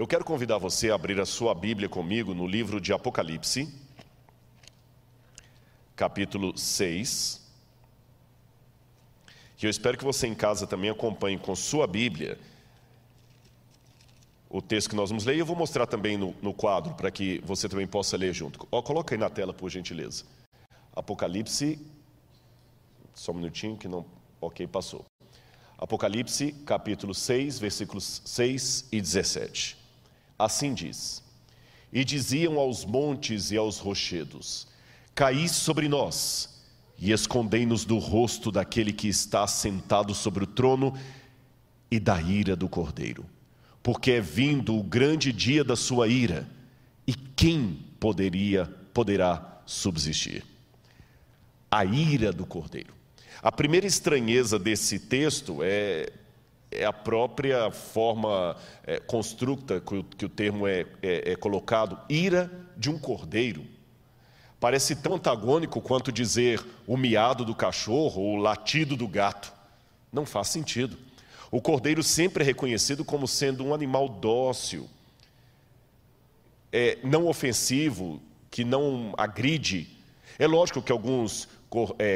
[0.00, 3.70] Eu quero convidar você a abrir a sua Bíblia comigo no livro de Apocalipse,
[5.94, 7.46] capítulo 6.
[9.60, 12.38] E eu espero que você em casa também acompanhe com sua Bíblia
[14.48, 15.36] o texto que nós vamos ler.
[15.36, 18.66] E eu vou mostrar também no, no quadro, para que você também possa ler junto.
[18.72, 20.24] Ó, coloca aí na tela, por gentileza.
[20.96, 21.78] Apocalipse,
[23.12, 24.06] só um minutinho que não...
[24.40, 25.04] Ok, passou.
[25.76, 29.79] Apocalipse, capítulo 6, versículos 6 e 17.
[30.40, 31.22] Assim diz:
[31.92, 34.66] E diziam aos montes e aos rochedos:
[35.14, 36.62] Caí sobre nós
[36.98, 40.94] e escondei-nos do rosto daquele que está sentado sobre o trono
[41.90, 43.26] e da ira do cordeiro,
[43.82, 46.48] porque é vindo o grande dia da sua ira,
[47.06, 50.44] e quem poderia poderá subsistir?
[51.70, 52.94] A ira do cordeiro.
[53.42, 56.12] A primeira estranheza desse texto é,
[56.70, 58.56] é a própria forma
[58.86, 63.64] é, constructa que o, que o termo é, é, é colocado, ira de um cordeiro.
[64.60, 69.52] Parece tão antagônico quanto dizer o miado do cachorro ou o latido do gato.
[70.12, 70.96] Não faz sentido.
[71.50, 74.88] O cordeiro sempre é reconhecido como sendo um animal dócil,
[76.72, 79.88] é, não ofensivo, que não agride.
[80.38, 81.48] É lógico que alguns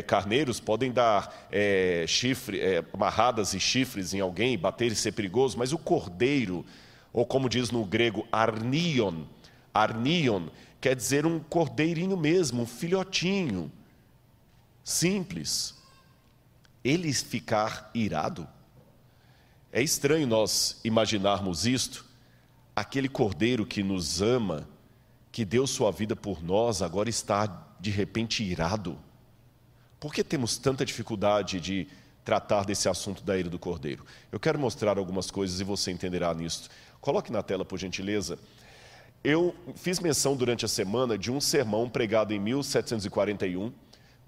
[0.07, 5.57] carneiros podem dar é, chifre, é, amarradas e chifres em alguém, bater e ser perigoso,
[5.57, 6.67] mas o cordeiro,
[7.13, 9.23] ou como diz no grego, arnion,
[9.73, 10.49] arnion,
[10.81, 13.71] quer dizer um cordeirinho mesmo, um filhotinho,
[14.83, 15.75] simples.
[16.83, 18.47] Ele ficar irado.
[19.73, 22.05] É estranho nós imaginarmos isto,
[22.77, 24.69] aquele cordeiro que nos ama,
[25.33, 27.47] que deu sua vida por nós, agora está
[27.81, 28.99] de repente irado.
[30.05, 31.89] Por que temos tanta dificuldade de
[32.23, 34.05] tratar desse assunto da ira do cordeiro?
[34.31, 36.69] Eu quero mostrar algumas coisas e você entenderá nisso.
[37.01, 38.39] Coloque na tela, por gentileza.
[39.25, 43.73] Eu fiz menção durante a semana de um sermão pregado em 1741,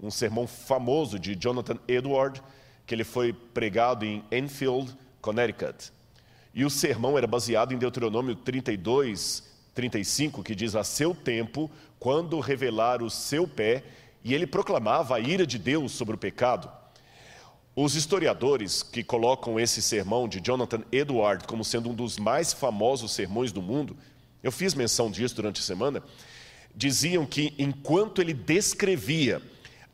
[0.01, 2.41] um sermão famoso de Jonathan Edward,
[2.83, 5.91] que ele foi pregado em Enfield, Connecticut.
[6.55, 9.43] E o sermão era baseado em Deuteronômio 32,
[9.75, 13.83] 35, que diz: A seu tempo, quando revelar o seu pé,
[14.27, 16.69] e ele proclamava a ira de Deus sobre o pecado.
[17.73, 23.13] Os historiadores que colocam esse sermão de Jonathan Edward como sendo um dos mais famosos
[23.13, 23.95] sermões do mundo,
[24.43, 26.03] eu fiz menção disso durante a semana,
[26.75, 29.41] diziam que enquanto ele descrevia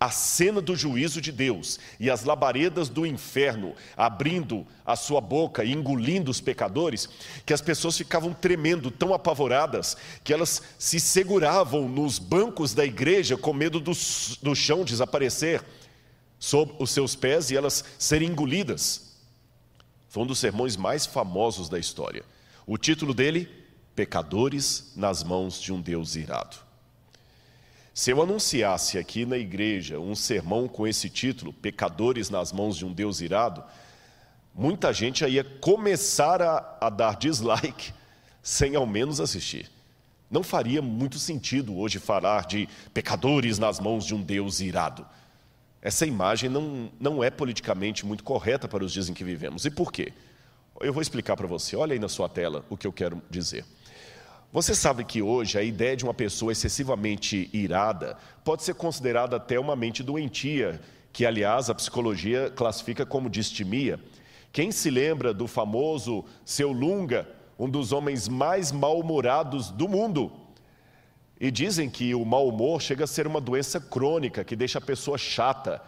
[0.03, 5.64] a cena do juízo de Deus e as labaredas do inferno abrindo a sua boca
[5.64, 7.08] e engolindo os pecadores,
[7.46, 13.38] que as pessoas ficavam tremendo, tão apavoradas, que elas se seguravam nos bancos da igreja
[13.38, 13.94] com medo do,
[14.42, 15.63] do chão desaparecer
[16.38, 19.13] sob os seus pés e elas serem engolidas.
[20.09, 22.25] Foi um dos sermões mais famosos da história.
[22.68, 23.50] O título dele,
[23.96, 26.58] Pecadores nas mãos de um Deus irado.
[27.94, 32.84] Se eu anunciasse aqui na igreja um sermão com esse título, Pecadores nas mãos de
[32.84, 33.64] um Deus irado,
[34.54, 37.94] muita gente ia começar a, a dar dislike
[38.42, 39.70] sem ao menos assistir.
[40.30, 45.06] Não faria muito sentido hoje falar de pecadores nas mãos de um Deus irado.
[45.80, 49.66] Essa imagem não, não é politicamente muito correta para os dias em que vivemos.
[49.66, 50.12] E por quê?
[50.80, 51.75] Eu vou explicar para você.
[51.75, 53.64] Olha aí na sua tela o que eu quero dizer.
[54.53, 59.59] Você sabe que hoje a ideia de uma pessoa excessivamente irada pode ser considerada até
[59.59, 60.80] uma mente doentia,
[61.12, 64.00] que aliás a psicologia classifica como distimia.
[64.52, 67.28] Quem se lembra do famoso seu Lunga,
[67.58, 70.31] um dos homens mais mal-humorados do mundo?
[71.40, 74.81] E dizem que o mau humor chega a ser uma doença crônica que deixa a
[74.81, 75.81] pessoa chata,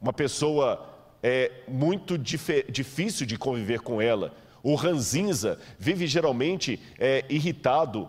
[0.00, 0.88] uma pessoa
[1.22, 4.34] é muito difícil de conviver com ela.
[4.62, 8.08] O ranzinza vive geralmente é, irritado,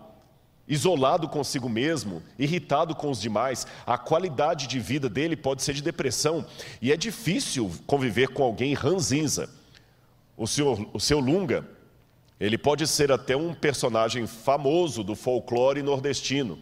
[0.68, 3.66] isolado consigo mesmo, irritado com os demais.
[3.86, 6.46] A qualidade de vida dele pode ser de depressão
[6.80, 9.50] e é difícil conviver com alguém ranzinza.
[10.36, 11.66] O seu, o seu Lunga,
[12.38, 16.58] ele pode ser até um personagem famoso do folclore nordestino.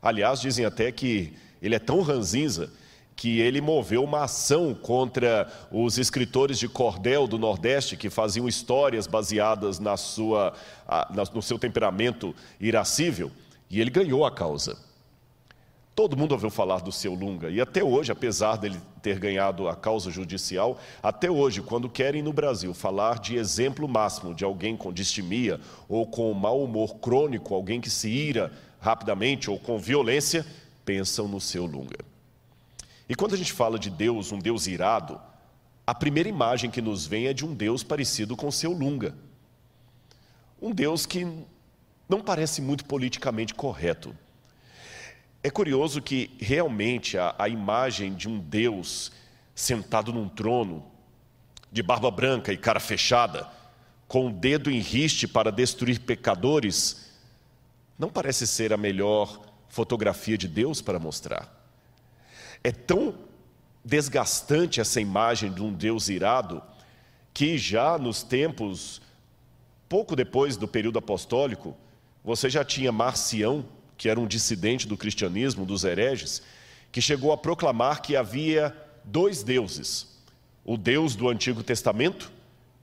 [0.00, 2.70] Aliás, dizem até que ele é tão ranzinza
[3.18, 9.08] que ele moveu uma ação contra os escritores de cordel do Nordeste que faziam histórias
[9.08, 10.54] baseadas na sua,
[11.32, 13.32] no seu temperamento irascível,
[13.68, 14.78] e ele ganhou a causa.
[15.96, 19.74] Todo mundo ouviu falar do seu Lunga, e até hoje, apesar dele ter ganhado a
[19.74, 24.92] causa judicial, até hoje, quando querem no Brasil falar de exemplo máximo de alguém com
[24.92, 30.46] distimia ou com mau humor crônico, alguém que se ira rapidamente ou com violência,
[30.84, 31.98] pensam no seu Lunga.
[33.08, 35.20] E quando a gente fala de Deus, um Deus irado,
[35.86, 39.14] a primeira imagem que nos vem é de um Deus parecido com seu Lunga.
[40.60, 41.26] Um Deus que
[42.08, 44.14] não parece muito politicamente correto.
[45.42, 49.12] É curioso que realmente a, a imagem de um Deus
[49.54, 50.84] sentado num trono,
[51.72, 53.48] de barba branca e cara fechada,
[54.06, 57.10] com o dedo em riste para destruir pecadores,
[57.98, 61.57] não parece ser a melhor fotografia de Deus para mostrar.
[62.62, 63.14] É tão
[63.84, 66.62] desgastante essa imagem de um Deus irado
[67.32, 69.00] que já nos tempos,
[69.88, 71.76] pouco depois do período apostólico,
[72.24, 73.64] você já tinha Marcião,
[73.96, 76.42] que era um dissidente do cristianismo, dos hereges,
[76.90, 80.18] que chegou a proclamar que havia dois deuses:
[80.64, 82.30] o Deus do Antigo Testamento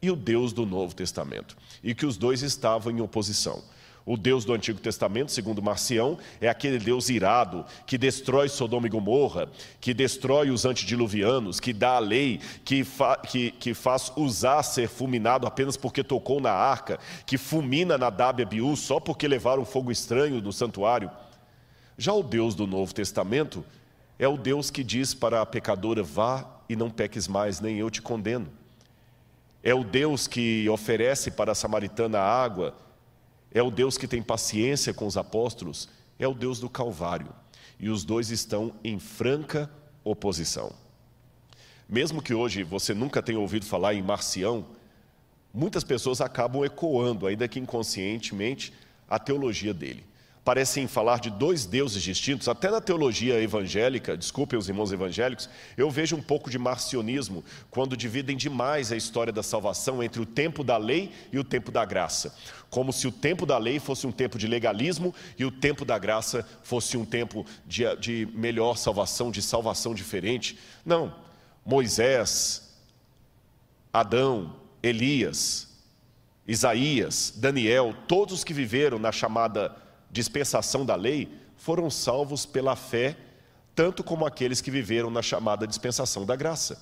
[0.01, 3.63] e o Deus do Novo Testamento, e que os dois estavam em oposição.
[4.05, 8.89] O Deus do Antigo Testamento, segundo Marcião, é aquele Deus irado que destrói Sodoma e
[8.89, 9.49] Gomorra,
[9.81, 14.87] que destrói os antediluvianos, que dá a lei, que, fa que, que faz usar ser
[14.87, 19.91] fulminado apenas porque tocou na arca, que fulmina na e Abiú só porque levaram fogo
[19.91, 21.09] estranho no santuário.
[21.97, 23.65] Já o Deus do Novo Testamento
[24.19, 27.89] é o Deus que diz para a pecadora: vá e não peques mais, nem eu
[27.89, 28.47] te condeno.
[29.63, 32.75] É o Deus que oferece para a samaritana água,
[33.55, 35.87] é o Deus que tem paciência com os apóstolos,
[36.19, 37.33] é o Deus do Calvário.
[37.79, 39.71] E os dois estão em franca
[40.03, 40.73] oposição.
[41.87, 44.65] Mesmo que hoje você nunca tenha ouvido falar em Marcião,
[45.53, 48.73] muitas pessoas acabam ecoando, ainda que inconscientemente,
[49.07, 50.03] a teologia dele
[50.45, 55.89] parecem falar de dois deuses distintos, até na teologia evangélica, desculpem os irmãos evangélicos, eu
[55.89, 60.63] vejo um pouco de marcionismo, quando dividem demais a história da salvação entre o tempo
[60.63, 62.35] da lei e o tempo da graça.
[62.69, 65.97] Como se o tempo da lei fosse um tempo de legalismo e o tempo da
[65.97, 70.59] graça fosse um tempo de, de melhor salvação, de salvação diferente.
[70.85, 71.11] Não.
[71.65, 72.71] Moisés,
[73.91, 75.69] Adão, Elias,
[76.47, 83.17] Isaías, Daniel, todos que viveram na chamada dispensação da lei foram salvos pela fé,
[83.73, 86.81] tanto como aqueles que viveram na chamada dispensação da graça.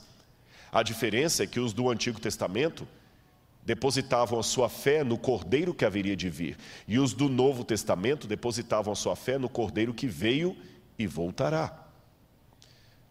[0.71, 2.87] A diferença é que os do Antigo Testamento
[3.65, 8.27] depositavam a sua fé no cordeiro que haveria de vir, e os do Novo Testamento
[8.27, 10.55] depositavam a sua fé no cordeiro que veio
[10.97, 11.87] e voltará.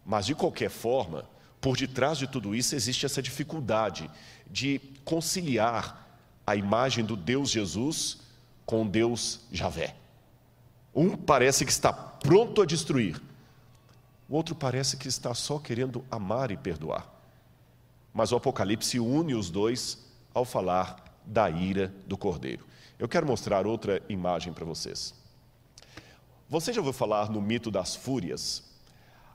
[0.05, 1.25] Mas, de qualquer forma,
[1.59, 4.09] por detrás de tudo isso existe essa dificuldade
[4.49, 8.19] de conciliar a imagem do Deus Jesus
[8.65, 9.95] com Deus Javé.
[10.95, 13.21] Um parece que está pronto a destruir,
[14.29, 17.07] o outro parece que está só querendo amar e perdoar.
[18.13, 19.99] Mas o Apocalipse une os dois
[20.33, 22.65] ao falar da ira do cordeiro.
[22.97, 25.13] Eu quero mostrar outra imagem para vocês.
[26.49, 28.63] Você já ouviu falar no mito das fúrias?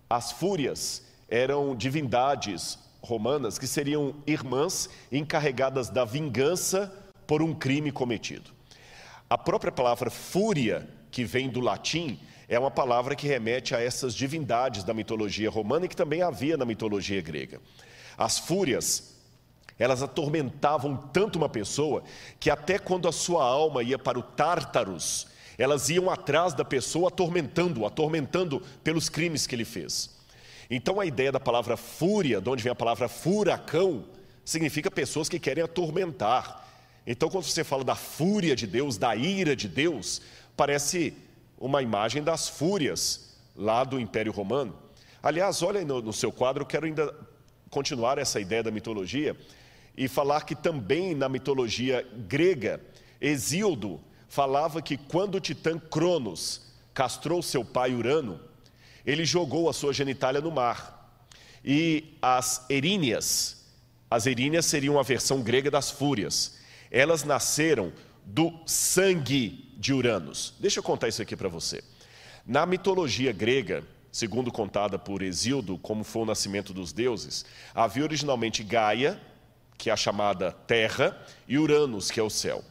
[0.08, 6.93] As fúrias eram divindades romanas que seriam irmãs encarregadas da vingança
[7.26, 8.50] por um crime cometido.
[9.28, 12.19] A própria palavra fúria que vem do latim,
[12.49, 16.56] é uma palavra que remete a essas divindades da mitologia romana e que também havia
[16.56, 17.60] na mitologia grega.
[18.16, 19.14] As fúrias,
[19.78, 22.02] elas atormentavam tanto uma pessoa
[22.40, 25.28] que até quando a sua alma ia para o Tártaros,
[25.58, 30.16] elas iam atrás da pessoa atormentando, atormentando pelos crimes que ele fez.
[30.70, 34.04] Então a ideia da palavra fúria, de onde vem a palavra furacão,
[34.44, 36.66] significa pessoas que querem atormentar.
[37.06, 40.22] Então quando você fala da fúria de Deus, da ira de Deus,
[40.58, 41.14] parece
[41.56, 44.76] uma imagem das fúrias lá do Império Romano.
[45.23, 47.14] Aliás, olha no, no seu quadro, quero ainda
[47.71, 49.37] continuar essa ideia da mitologia
[49.97, 52.80] e falar que também na mitologia grega,
[53.21, 58.40] Exíodo falava que quando o titã Cronos castrou seu pai Urano,
[59.06, 61.23] ele jogou a sua genitália no mar.
[61.64, 63.64] E as eríneas,
[64.11, 66.59] as eríneas seriam a versão grega das fúrias.
[66.90, 67.92] Elas nasceram
[68.28, 70.52] do sangue de Uranus.
[70.61, 71.82] Deixa eu contar isso aqui para você.
[72.47, 73.82] Na mitologia grega,
[74.12, 79.18] segundo contada por Exildo, como foi o nascimento dos deuses, havia originalmente Gaia,
[79.78, 82.62] que é a chamada Terra, e Uranus, que é o céu.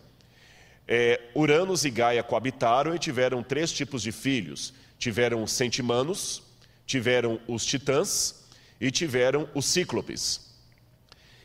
[0.87, 4.73] É, Uranus e Gaia coabitaram e tiveram três tipos de filhos.
[4.99, 6.43] Tiveram os centimanos,
[6.85, 8.45] tiveram os titãs
[8.79, 10.51] e tiveram os cíclopes.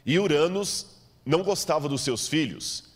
[0.04, 0.86] E Uranus
[1.24, 2.91] não gostava dos seus filhos,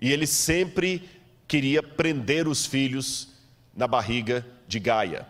[0.00, 1.08] e ele sempre
[1.46, 3.28] queria prender os filhos
[3.74, 5.26] na barriga de Gaia.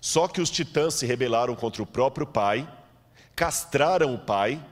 [0.00, 2.68] Só que os titãs se rebelaram contra o próprio pai,
[3.36, 4.62] castraram o pai,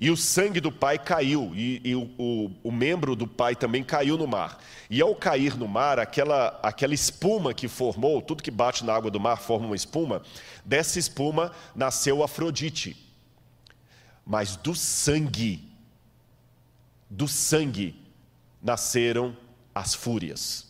[0.00, 3.82] e o sangue do pai caiu, e, e o, o, o, membro do pai também
[3.82, 4.62] caiu no mar.
[4.88, 9.10] E ao cair no mar, aquela, aquela espuma que formou, tudo que bate na água
[9.10, 10.22] do mar forma uma espuma,
[10.64, 12.96] dessa espuma nasceu Afrodite.
[14.24, 15.68] Mas do sangue,
[17.10, 18.07] do sangue
[18.62, 19.36] nasceram
[19.74, 20.66] as fúrias.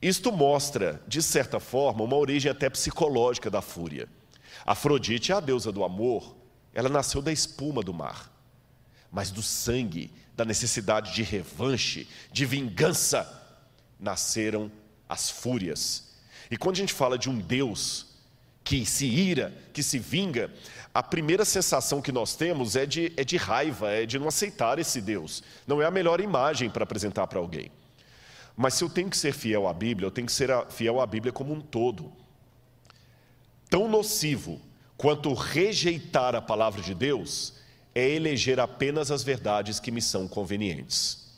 [0.00, 4.08] Isto mostra, de certa forma, uma origem até psicológica da fúria.
[4.64, 6.36] Afrodite é a deusa do amor,
[6.72, 8.32] ela nasceu da espuma do mar,
[9.10, 13.28] mas do sangue, da necessidade de revanche, de vingança,
[13.98, 14.72] nasceram
[15.08, 16.14] as fúrias.
[16.50, 18.06] E quando a gente fala de um Deus
[18.64, 20.50] que se ira, que se vinga,
[20.92, 24.78] a primeira sensação que nós temos é de, é de raiva, é de não aceitar
[24.78, 25.42] esse Deus.
[25.66, 27.70] Não é a melhor imagem para apresentar para alguém.
[28.56, 31.06] Mas se eu tenho que ser fiel à Bíblia, eu tenho que ser fiel à
[31.06, 32.12] Bíblia como um todo.
[33.68, 34.60] Tão nocivo
[34.96, 37.54] quanto rejeitar a palavra de Deus
[37.94, 41.30] é eleger apenas as verdades que me são convenientes.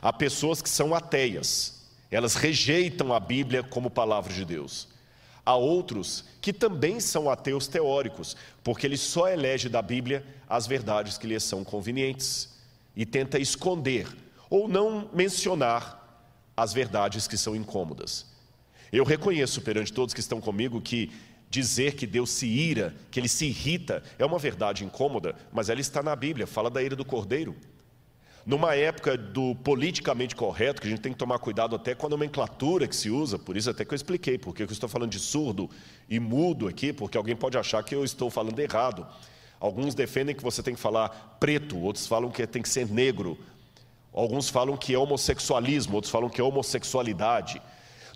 [0.00, 4.88] Há pessoas que são ateias, elas rejeitam a Bíblia como palavra de Deus.
[5.50, 11.18] Há outros que também são ateus teóricos, porque eles só elegem da Bíblia as verdades
[11.18, 12.56] que lhes são convenientes
[12.94, 14.06] e tenta esconder
[14.48, 16.24] ou não mencionar
[16.56, 18.26] as verdades que são incômodas.
[18.92, 21.10] Eu reconheço perante todos que estão comigo que
[21.48, 25.80] dizer que Deus se ira, que ele se irrita, é uma verdade incômoda, mas ela
[25.80, 27.56] está na Bíblia, fala da ira do cordeiro.
[28.46, 32.10] Numa época do politicamente correto, que a gente tem que tomar cuidado até com a
[32.10, 35.18] nomenclatura que se usa, por isso até que eu expliquei, porque eu estou falando de
[35.18, 35.68] surdo
[36.08, 39.06] e mudo aqui, porque alguém pode achar que eu estou falando errado.
[39.60, 43.38] Alguns defendem que você tem que falar preto, outros falam que tem que ser negro,
[44.10, 47.60] alguns falam que é homossexualismo, outros falam que é homossexualidade.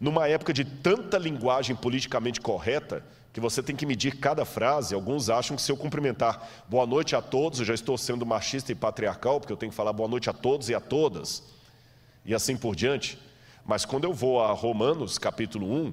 [0.00, 4.94] Numa época de tanta linguagem politicamente correta, que você tem que medir cada frase.
[4.94, 8.70] Alguns acham que se eu cumprimentar boa noite a todos, eu já estou sendo machista
[8.70, 11.42] e patriarcal, porque eu tenho que falar boa noite a todos e a todas,
[12.24, 13.18] e assim por diante.
[13.66, 15.92] Mas quando eu vou a Romanos, capítulo 1,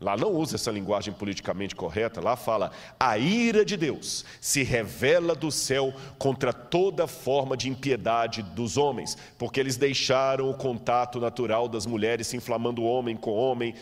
[0.00, 5.34] lá não usa essa linguagem politicamente correta, lá fala: a ira de Deus se revela
[5.34, 11.68] do céu contra toda forma de impiedade dos homens, porque eles deixaram o contato natural
[11.68, 13.74] das mulheres se inflamando homem com homem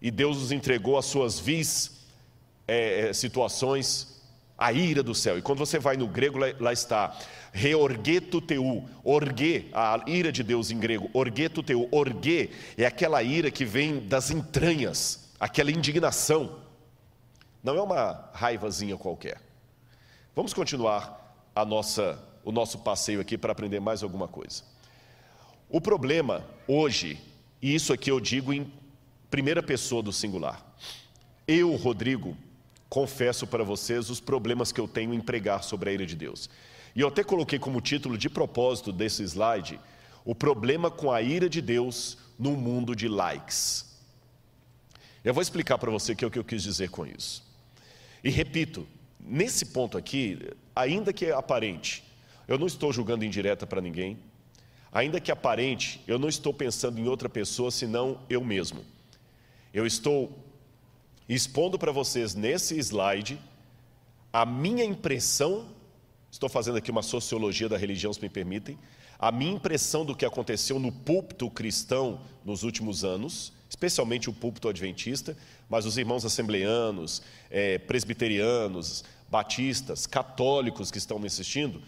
[0.00, 1.98] e Deus os entregou às suas vis
[2.66, 4.20] é, é, situações,
[4.56, 5.38] a ira do céu.
[5.38, 7.16] E quando você vai no grego, lá, lá está,
[7.52, 13.50] reorgeto teu, orgue, a ira de Deus em grego, orgeto teu, orgue é aquela ira
[13.50, 16.60] que vem das entranhas, aquela indignação.
[17.62, 19.40] Não é uma raivazinha qualquer.
[20.34, 24.62] Vamos continuar a nossa, o nosso passeio aqui para aprender mais alguma coisa.
[25.68, 27.20] O problema hoje,
[27.60, 28.72] e isso aqui eu digo em
[29.30, 30.64] primeira pessoa do singular.
[31.46, 32.36] Eu, Rodrigo,
[32.88, 36.48] confesso para vocês os problemas que eu tenho em pregar sobre a ira de Deus.
[36.94, 39.78] E eu até coloquei como título de propósito desse slide
[40.24, 43.86] o problema com a ira de Deus no mundo de likes.
[45.24, 47.42] Eu vou explicar para você o que, é que eu quis dizer com isso.
[48.22, 48.86] E repito,
[49.20, 52.04] nesse ponto aqui, ainda que aparente,
[52.46, 54.18] eu não estou julgando indireta para ninguém,
[54.90, 58.84] ainda que aparente, eu não estou pensando em outra pessoa senão eu mesmo.
[59.72, 60.32] Eu estou
[61.28, 63.38] expondo para vocês nesse slide
[64.32, 65.66] a minha impressão,
[66.30, 68.78] estou fazendo aqui uma sociologia da religião, se me permitem,
[69.18, 74.68] a minha impressão do que aconteceu no púlpito cristão nos últimos anos, especialmente o púlpito
[74.68, 75.36] adventista,
[75.68, 77.20] mas os irmãos assembleanos,
[77.50, 81.82] é, presbiterianos, batistas, católicos que estão me assistindo,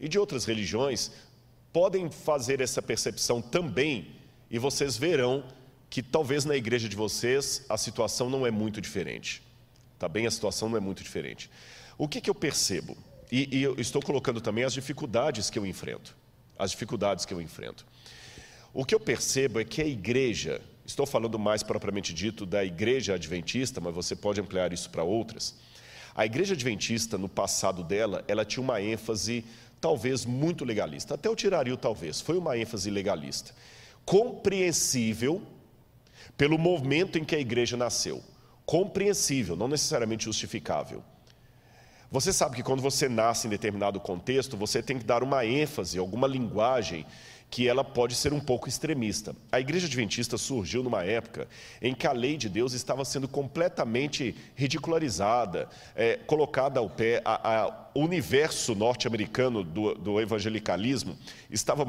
[0.00, 1.12] e de outras religiões,
[1.72, 4.16] podem fazer essa percepção também,
[4.50, 5.44] e vocês verão
[5.90, 9.42] que talvez na igreja de vocês a situação não é muito diferente.
[9.98, 10.26] Tá bem?
[10.26, 11.50] A situação não é muito diferente.
[11.98, 12.96] O que, que eu percebo?
[13.30, 16.16] E, e eu estou colocando também as dificuldades que eu enfrento.
[16.56, 17.84] As dificuldades que eu enfrento.
[18.72, 23.14] O que eu percebo é que a igreja, estou falando mais propriamente dito da igreja
[23.14, 25.56] adventista, mas você pode ampliar isso para outras.
[26.14, 29.44] A igreja adventista, no passado dela, ela tinha uma ênfase
[29.80, 31.14] talvez muito legalista.
[31.14, 33.52] Até eu tiraria o talvez, foi uma ênfase legalista.
[34.04, 35.42] Compreensível
[36.40, 38.22] pelo momento em que a igreja nasceu.
[38.64, 41.04] Compreensível, não necessariamente justificável.
[42.10, 45.98] Você sabe que quando você nasce em determinado contexto, você tem que dar uma ênfase,
[45.98, 47.04] alguma linguagem
[47.50, 49.36] que ela pode ser um pouco extremista.
[49.52, 51.46] A igreja adventista surgiu numa época
[51.82, 57.22] em que a lei de Deus estava sendo completamente ridicularizada, é, colocada ao pé.
[57.92, 61.18] o universo norte-americano do, do evangelicalismo
[61.50, 61.84] estava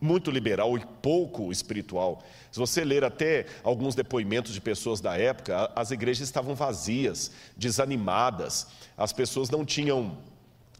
[0.00, 2.22] muito liberal e pouco espiritual.
[2.50, 8.68] Se você ler até alguns depoimentos de pessoas da época, as igrejas estavam vazias, desanimadas,
[8.96, 10.18] as pessoas não tinham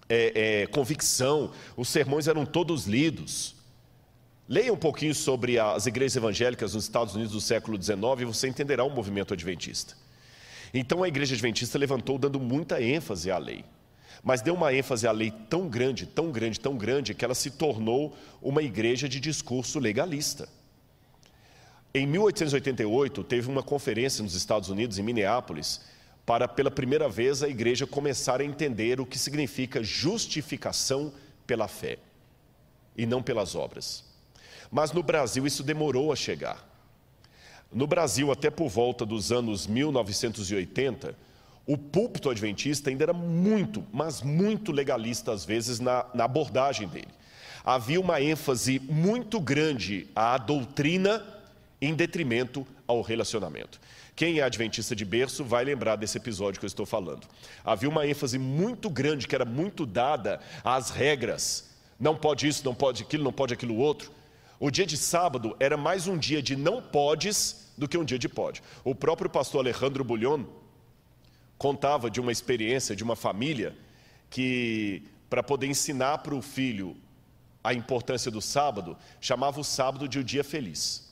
[0.09, 3.57] é, é, convicção, os sermões eram todos lidos.
[4.49, 8.49] Leia um pouquinho sobre as igrejas evangélicas nos Estados Unidos do século XIX e você
[8.49, 9.95] entenderá o movimento adventista.
[10.73, 13.65] Então a igreja adventista levantou dando muita ênfase à lei.
[14.23, 17.51] Mas deu uma ênfase à lei tão grande, tão grande, tão grande, que ela se
[17.51, 20.49] tornou uma igreja de discurso legalista.
[21.95, 25.81] Em 1888, teve uma conferência nos Estados Unidos, em Minneapolis,
[26.27, 31.13] para pela primeira vez a igreja começar a entender o que significa justificação
[31.47, 31.99] pela fé
[32.97, 34.05] e não pelas obras.
[34.71, 36.69] Mas no Brasil isso demorou a chegar.
[37.73, 41.15] No Brasil, até por volta dos anos 1980,
[41.69, 47.09] o púlpito adventista ainda era muito, mas muito legalista às vezes na, na abordagem dele.
[47.63, 51.23] Havia uma ênfase muito grande à doutrina
[51.79, 53.79] em detrimento ao relacionamento.
[54.17, 57.27] Quem é adventista de berço vai lembrar desse episódio que eu estou falando.
[57.63, 61.69] Havia uma ênfase muito grande que era muito dada às regras.
[62.01, 64.11] Não pode isso, não pode aquilo, não pode aquilo outro.
[64.59, 68.19] O dia de sábado era mais um dia de não podes do que um dia
[68.19, 68.63] de pode.
[68.83, 70.45] O próprio pastor Alejandro Bullion,
[71.59, 73.77] contava de uma experiência de uma família
[74.31, 76.97] que, para poder ensinar para o filho
[77.63, 81.07] a importância do sábado, chamava o sábado de o dia feliz.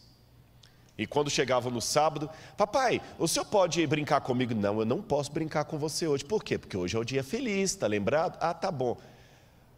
[0.97, 4.55] E quando chegava no sábado, papai, o senhor pode brincar comigo?
[4.55, 6.25] Não, eu não posso brincar com você hoje.
[6.25, 6.57] Por quê?
[6.57, 8.39] Porque hoje é o dia feliz, está lembrado?
[8.41, 8.97] Ah, tá bom.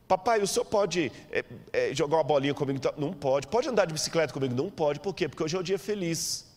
[0.07, 2.81] Papai, o senhor pode é, é, jogar uma bolinha comigo?
[2.97, 3.49] Não pode.
[3.49, 4.55] Pode andar de bicicleta comigo?
[4.55, 5.01] Não pode.
[5.01, 5.29] Por quê?
[5.29, 6.48] Porque hoje é o dia feliz.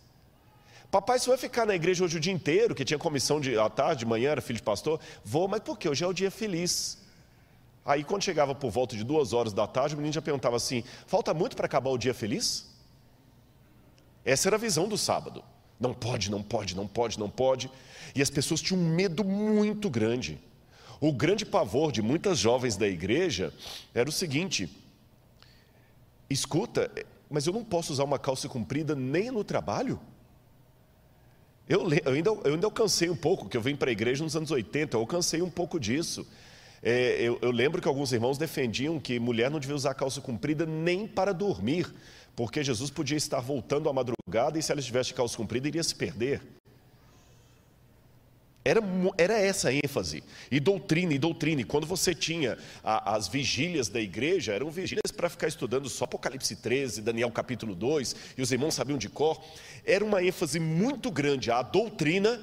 [0.91, 3.69] Papai, você vai ficar na igreja hoje o dia inteiro, que tinha comissão de à
[3.69, 4.99] tarde, de manhã, era filho de pastor?
[5.23, 5.87] Vou, mas por quê?
[5.87, 6.97] Hoje é o dia feliz.
[7.85, 10.83] Aí, quando chegava por volta de duas horas da tarde, o menino já perguntava assim:
[11.07, 12.69] falta muito para acabar o dia feliz?
[14.25, 15.41] Essa era a visão do sábado.
[15.79, 17.71] Não pode, não pode, não pode, não pode.
[18.13, 20.37] E as pessoas tinham um medo muito grande.
[20.99, 23.53] O grande pavor de muitas jovens da igreja
[23.95, 24.69] era o seguinte:
[26.29, 26.91] escuta,
[27.29, 29.97] mas eu não posso usar uma calça comprida nem no trabalho?
[31.71, 34.35] Eu, eu, ainda, eu ainda alcancei um pouco, que eu vim para a igreja nos
[34.35, 36.27] anos 80, eu alcancei um pouco disso.
[36.83, 40.65] É, eu, eu, lembro que alguns irmãos defendiam que mulher não devia usar calça comprida
[40.65, 41.87] nem para dormir,
[42.35, 45.81] porque Jesus podia estar voltando à madrugada e se ela estivesse de calça comprida iria
[45.81, 46.41] se perder.
[48.63, 48.79] Era,
[49.17, 50.23] era essa a ênfase.
[50.51, 51.61] E doutrina, e doutrina.
[51.61, 56.05] E quando você tinha a, as vigílias da igreja, eram vigílias para ficar estudando só
[56.05, 59.41] Apocalipse 13, Daniel capítulo 2, e os irmãos sabiam de cor.
[59.83, 62.39] Era uma ênfase muito grande à doutrina,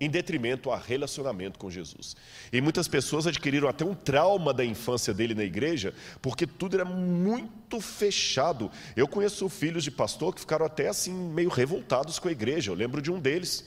[0.00, 2.16] em detrimento a relacionamento com Jesus.
[2.52, 6.84] E muitas pessoas adquiriram até um trauma da infância dele na igreja, porque tudo era
[6.84, 8.70] muito fechado.
[8.96, 12.70] Eu conheço filhos de pastor que ficaram até assim meio revoltados com a igreja.
[12.70, 13.64] Eu lembro de um deles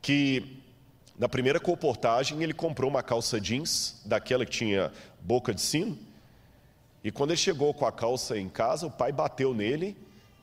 [0.00, 0.62] que
[1.20, 5.98] na primeira comportagem, ele comprou uma calça jeans, daquela que tinha boca de sino,
[7.04, 9.94] e quando ele chegou com a calça em casa, o pai bateu nele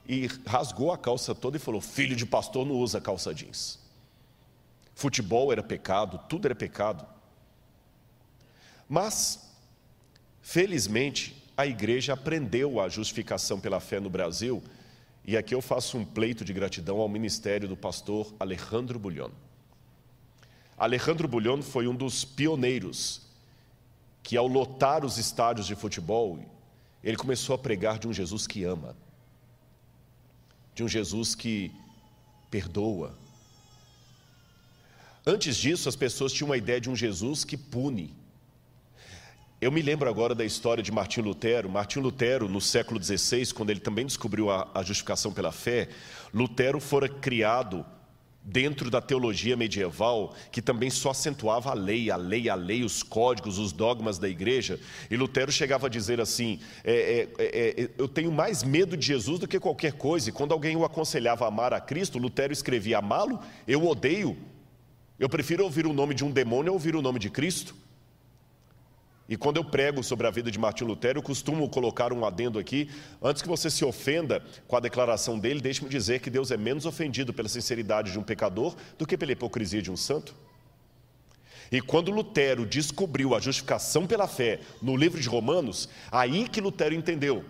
[0.07, 3.79] e rasgou a calça toda e falou: Filho de pastor não usa calça jeans.
[4.93, 7.07] Futebol era pecado, tudo era pecado.
[8.87, 9.49] Mas,
[10.43, 14.61] felizmente, a igreja aprendeu a justificação pela fé no Brasil,
[15.25, 19.31] e aqui eu faço um pleito de gratidão ao ministério do pastor Alejandro Bulhon.
[20.77, 23.21] Alejandro Bulhon foi um dos pioneiros
[24.21, 26.39] que, ao lotar os estádios de futebol,
[27.03, 28.95] ele começou a pregar de um Jesus que ama,
[30.75, 31.71] de um Jesus que
[32.51, 33.17] perdoa.
[35.25, 38.13] Antes disso, as pessoas tinham uma ideia de um Jesus que pune.
[39.59, 41.67] Eu me lembro agora da história de Martim Lutero.
[41.67, 45.89] Martim Lutero, no século XVI, quando ele também descobriu a, a justificação pela fé,
[46.31, 47.83] Lutero fora criado
[48.49, 53.03] dentro da teologia medieval, que também só acentuava a lei, a lei, a lei, os
[53.03, 54.79] códigos, os dogmas da igreja.
[55.11, 59.05] E Lutero chegava a dizer assim: é, é, é, é, Eu tenho mais medo de
[59.05, 60.29] Jesus do que qualquer coisa.
[60.29, 64.37] E quando alguém o aconselhava a amar a Cristo, Lutero escrevia: Amá-lo, eu odeio.
[65.19, 67.75] Eu prefiro ouvir o nome de um demônio a ouvir o nome de Cristo.
[69.29, 72.57] E quando eu prego sobre a vida de Martim Lutero, eu costumo colocar um adendo
[72.57, 72.89] aqui.
[73.21, 76.85] Antes que você se ofenda com a declaração dele, deixe-me dizer que Deus é menos
[76.85, 80.33] ofendido pela sinceridade de um pecador do que pela hipocrisia de um santo.
[81.69, 86.95] E quando Lutero descobriu a justificação pela fé no livro de Romanos, aí que Lutero
[86.95, 87.43] entendeu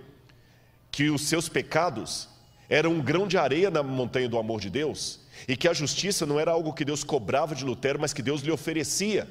[0.90, 2.28] que os seus pecados
[2.68, 6.26] eram um grão de areia na montanha do amor de Deus e que a justiça
[6.26, 9.28] não era algo que Deus cobrava de Lutero, mas que Deus lhe oferecia.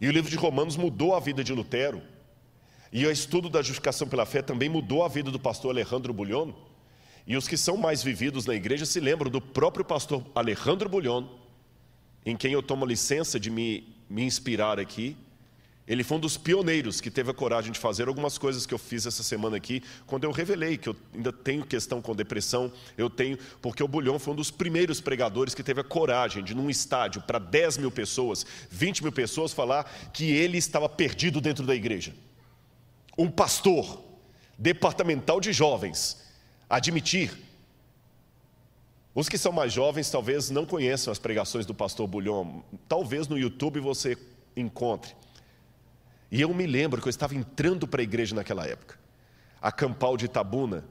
[0.00, 2.02] E o livro de Romanos mudou a vida de Lutero.
[2.92, 6.52] E o estudo da justificação pela fé também mudou a vida do pastor Alejandro Bulhon.
[7.26, 11.26] E os que são mais vividos na igreja se lembram do próprio pastor Alejandro Bulhon,
[12.24, 15.16] em quem eu tomo licença de me, me inspirar aqui,
[15.86, 18.78] Ele foi um dos pioneiros que teve a coragem de fazer algumas coisas que eu
[18.78, 23.10] fiz essa semana aqui, quando eu revelei que eu ainda tenho questão com depressão, eu
[23.10, 26.70] tenho, porque o Bulhão foi um dos primeiros pregadores que teve a coragem de, num
[26.70, 31.74] estádio para 10 mil pessoas, 20 mil pessoas, falar que ele estava perdido dentro da
[31.74, 32.14] igreja.
[33.18, 34.02] Um pastor,
[34.56, 36.24] departamental de jovens,
[36.68, 37.30] admitir.
[39.14, 43.38] Os que são mais jovens talvez não conheçam as pregações do pastor Bulhão, talvez no
[43.38, 44.16] YouTube você
[44.56, 45.14] encontre.
[46.30, 48.98] E eu me lembro que eu estava entrando para a igreja naquela época.
[49.60, 50.84] A Campal de Itabuna,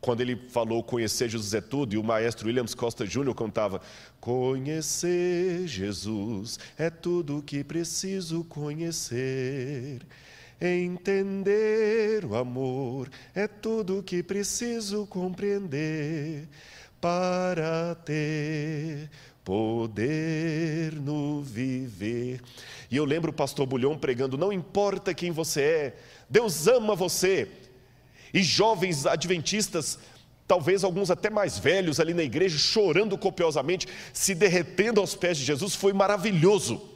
[0.00, 3.80] quando ele falou conhecer Jesus é tudo, e o maestro Williams Costa Júnior cantava:
[4.20, 10.02] Conhecer Jesus é tudo o que preciso conhecer.
[10.60, 16.48] Entender o amor é tudo o que preciso compreender
[17.00, 19.10] para ter
[19.44, 22.40] poder no viver.
[22.90, 25.96] E eu lembro o pastor Bulhão pregando: não importa quem você é,
[26.28, 27.48] Deus ama você.
[28.32, 29.98] E jovens adventistas,
[30.48, 35.44] talvez alguns até mais velhos ali na igreja, chorando copiosamente, se derretendo aos pés de
[35.44, 36.91] Jesus, foi maravilhoso.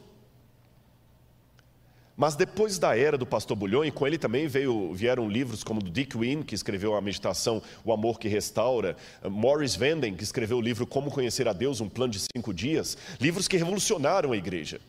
[2.17, 5.79] Mas depois da era do pastor Bulhão, e com ele também veio, vieram livros como
[5.79, 10.57] do Dick Wynne, que escreveu a meditação O Amor que Restaura, Morris Vanden, que escreveu
[10.57, 14.37] o livro Como Conhecer a Deus, um plano de cinco dias, livros que revolucionaram a
[14.37, 14.81] igreja.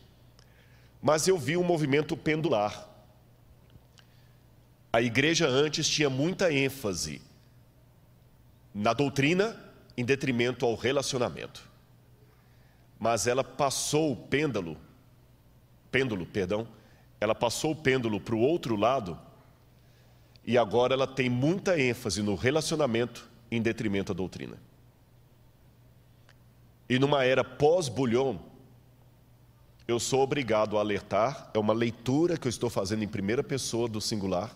[0.99, 2.89] Mas eu vi um movimento pendular.
[4.91, 7.21] A igreja antes tinha muita ênfase
[8.73, 9.55] na doutrina
[9.95, 11.69] em detrimento ao relacionamento.
[12.99, 14.75] Mas ela passou o pêndulo,
[15.91, 16.67] pêndulo, perdão,
[17.19, 19.19] ela passou o pêndulo para o outro lado
[20.45, 24.57] e agora ela tem muita ênfase no relacionamento em detrimento à doutrina.
[26.89, 28.39] E numa era pós-bulhão,
[29.87, 33.87] eu sou obrigado a alertar, é uma leitura que eu estou fazendo em primeira pessoa
[33.87, 34.55] do singular,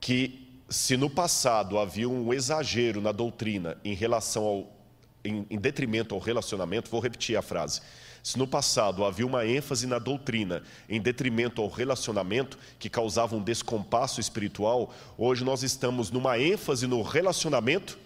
[0.00, 4.82] que se no passado havia um exagero na doutrina em relação ao
[5.24, 7.80] em, em detrimento ao relacionamento, vou repetir a frase.
[8.22, 13.42] Se no passado havia uma ênfase na doutrina em detrimento ao relacionamento que causava um
[13.42, 17.98] descompasso espiritual, hoje nós estamos numa ênfase no relacionamento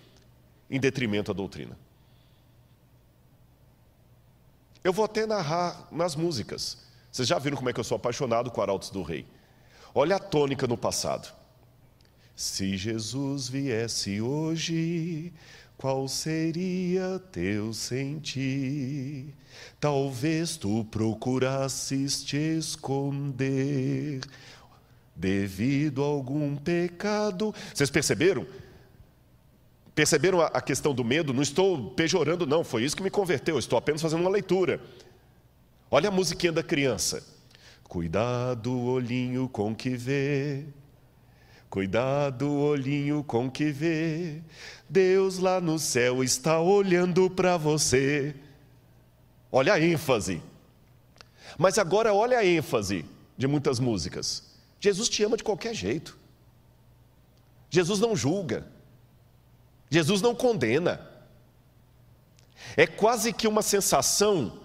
[0.71, 1.77] em detrimento à doutrina.
[4.83, 6.79] Eu vou até narrar nas músicas.
[7.13, 9.27] Vocês já viram como é que eu sou apaixonado com Arautos do Rei.
[9.95, 11.35] Olha a tônica no passado.
[12.35, 15.33] Se Jesus viesse hoje,
[15.77, 19.35] qual seria teu sentir?
[19.79, 24.21] Talvez tu procurasses te esconder
[25.15, 27.55] devido a algum pecado.
[27.75, 28.47] Vocês perceberam?
[29.95, 31.33] Perceberam a questão do medo?
[31.33, 34.81] Não estou pejorando, não, foi isso que me converteu, estou apenas fazendo uma leitura.
[35.91, 37.23] Olha a musiquinha da criança.
[37.85, 40.65] Cuidado, olhinho com que vê
[41.69, 44.41] Cuidado, olhinho com que vê.
[44.89, 48.35] Deus lá no céu está olhando para você.
[49.51, 50.43] Olha a ênfase.
[51.59, 53.05] Mas agora olha a ênfase
[53.37, 54.45] de muitas músicas.
[54.79, 56.17] Jesus te ama de qualquer jeito.
[57.69, 58.67] Jesus não julga.
[59.91, 61.01] Jesus não condena.
[62.77, 64.61] É quase que uma sensação,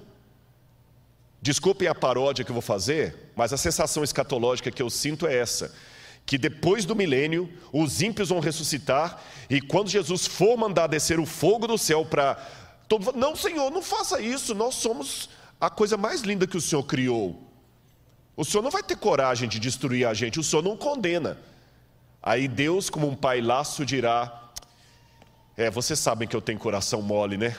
[1.42, 5.36] desculpem a paródia que eu vou fazer, mas a sensação escatológica que eu sinto é
[5.36, 5.74] essa
[6.32, 11.26] que depois do milênio os ímpios vão ressuscitar e quando Jesus for mandar descer o
[11.26, 12.36] fogo do céu para
[12.88, 16.84] todo não, Senhor, não faça isso, nós somos a coisa mais linda que o Senhor
[16.84, 17.38] criou.
[18.34, 21.38] O Senhor não vai ter coragem de destruir a gente, o Senhor não condena.
[22.24, 24.54] Aí Deus, como um pai laço, dirá:
[25.58, 27.58] É, vocês sabem que eu tenho coração mole, né?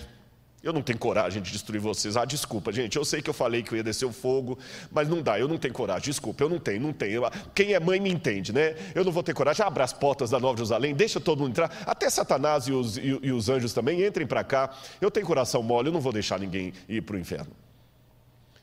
[0.62, 2.16] Eu não tenho coragem de destruir vocês.
[2.16, 2.96] Ah, desculpa, gente.
[2.96, 4.56] Eu sei que eu falei que eu ia descer o fogo,
[4.92, 5.36] mas não dá.
[5.36, 6.04] Eu não tenho coragem.
[6.04, 7.22] Desculpa, eu não tenho, não tenho.
[7.52, 8.76] Quem é mãe me entende, né?
[8.94, 9.66] Eu não vou ter coragem.
[9.66, 11.82] Abra as portas da Nova Jerusalém, deixa todo mundo entrar.
[11.84, 14.70] Até Satanás e os, e, e os anjos também entrem para cá.
[15.00, 17.50] Eu tenho coração mole, eu não vou deixar ninguém ir para o inferno.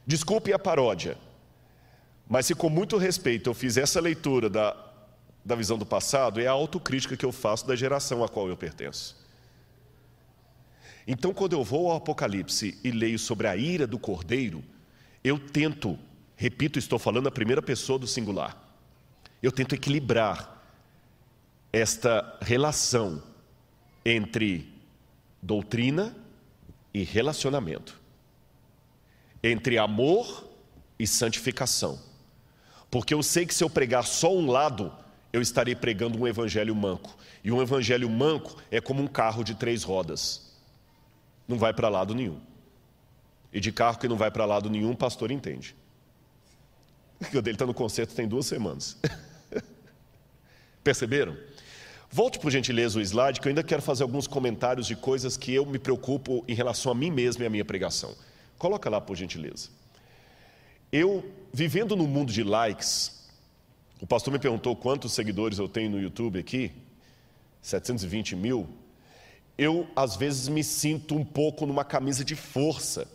[0.07, 1.17] Desculpe a paródia,
[2.29, 4.75] mas se com muito respeito eu fiz essa leitura da,
[5.43, 8.55] da visão do passado, é a autocrítica que eu faço da geração a qual eu
[8.55, 9.18] pertenço.
[11.11, 14.63] Então, quando eu vou ao Apocalipse e leio sobre a ira do cordeiro,
[15.23, 15.97] eu tento,
[16.35, 18.55] repito, estou falando a primeira pessoa do singular,
[19.41, 20.63] eu tento equilibrar
[21.73, 23.23] esta relação
[24.05, 24.71] entre
[25.41, 26.15] doutrina
[26.93, 27.99] e relacionamento,
[29.41, 30.47] entre amor
[30.99, 31.99] e santificação.
[32.91, 34.93] Porque eu sei que se eu pregar só um lado,
[35.33, 37.17] eu estarei pregando um evangelho manco.
[37.43, 40.48] E um evangelho manco é como um carro de três rodas
[41.49, 42.39] não vai para lado nenhum.
[43.51, 45.75] E de carro que não vai para lado nenhum, pastor entende.
[47.19, 48.95] O dele está no concerto tem duas semanas.
[50.83, 51.35] Perceberam?
[52.11, 55.53] Volte, por gentileza, o slide, que eu ainda quero fazer alguns comentários de coisas que
[55.53, 58.15] eu me preocupo em relação a mim mesmo e a minha pregação.
[58.57, 59.69] Coloca lá, por gentileza.
[60.91, 63.27] Eu, vivendo no mundo de likes,
[63.99, 66.71] o pastor me perguntou quantos seguidores eu tenho no YouTube aqui,
[67.61, 68.67] 720 mil.
[69.61, 73.05] Eu, às vezes, me sinto um pouco numa camisa de força.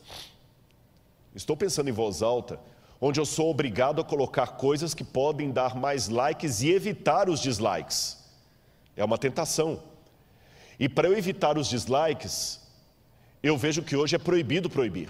[1.35, 2.61] Estou pensando em voz alta,
[3.01, 7.41] onde eu sou obrigado a colocar coisas que podem dar mais likes e evitar os
[7.41, 8.23] dislikes.
[8.95, 9.83] É uma tentação.
[10.79, 12.61] E para eu evitar os dislikes,
[13.43, 15.09] eu vejo que hoje é proibido proibir.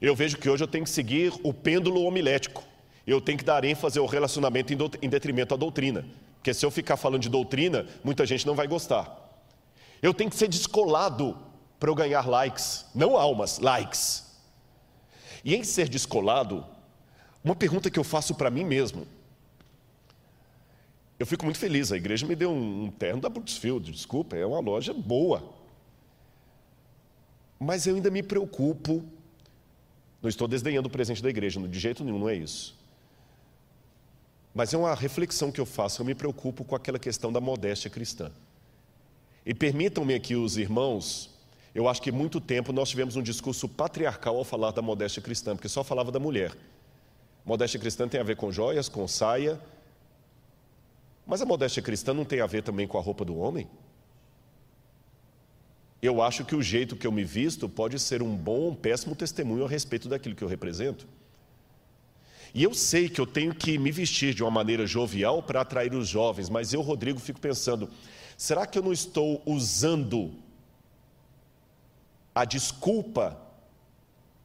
[0.00, 2.64] Eu vejo que hoje eu tenho que seguir o pêndulo homilético.
[3.06, 4.72] Eu tenho que dar ênfase ao relacionamento
[5.02, 6.06] em detrimento à doutrina.
[6.36, 9.25] Porque se eu ficar falando de doutrina, muita gente não vai gostar.
[10.06, 11.36] Eu tenho que ser descolado
[11.80, 14.24] para eu ganhar likes, não almas, likes.
[15.44, 16.64] E em ser descolado,
[17.42, 19.04] uma pergunta que eu faço para mim mesmo:
[21.18, 21.90] eu fico muito feliz.
[21.90, 25.42] A igreja me deu um, terno da Brooksfield, desculpa, é uma loja boa.
[27.58, 29.04] Mas eu ainda me preocupo.
[30.22, 32.78] Não estou desdenhando o presente da igreja, de jeito nenhum, não é isso.
[34.54, 37.90] Mas é uma reflexão que eu faço, eu me preocupo com aquela questão da modéstia
[37.90, 38.30] cristã.
[39.46, 41.30] E permitam-me aqui os irmãos,
[41.72, 45.54] eu acho que muito tempo nós tivemos um discurso patriarcal ao falar da modéstia cristã,
[45.54, 46.52] porque só falava da mulher.
[47.44, 49.60] Modéstia cristã tem a ver com joias, com saia,
[51.24, 53.68] mas a modéstia cristã não tem a ver também com a roupa do homem?
[56.02, 58.74] Eu acho que o jeito que eu me visto pode ser um bom ou um
[58.74, 61.06] péssimo testemunho a respeito daquilo que eu represento.
[62.52, 65.94] E eu sei que eu tenho que me vestir de uma maneira jovial para atrair
[65.94, 67.88] os jovens, mas eu, Rodrigo, fico pensando:
[68.36, 70.34] será que eu não estou usando
[72.34, 73.40] a desculpa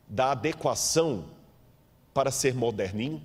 [0.08, 1.25] da adequação
[2.13, 3.21] para ser moderninho?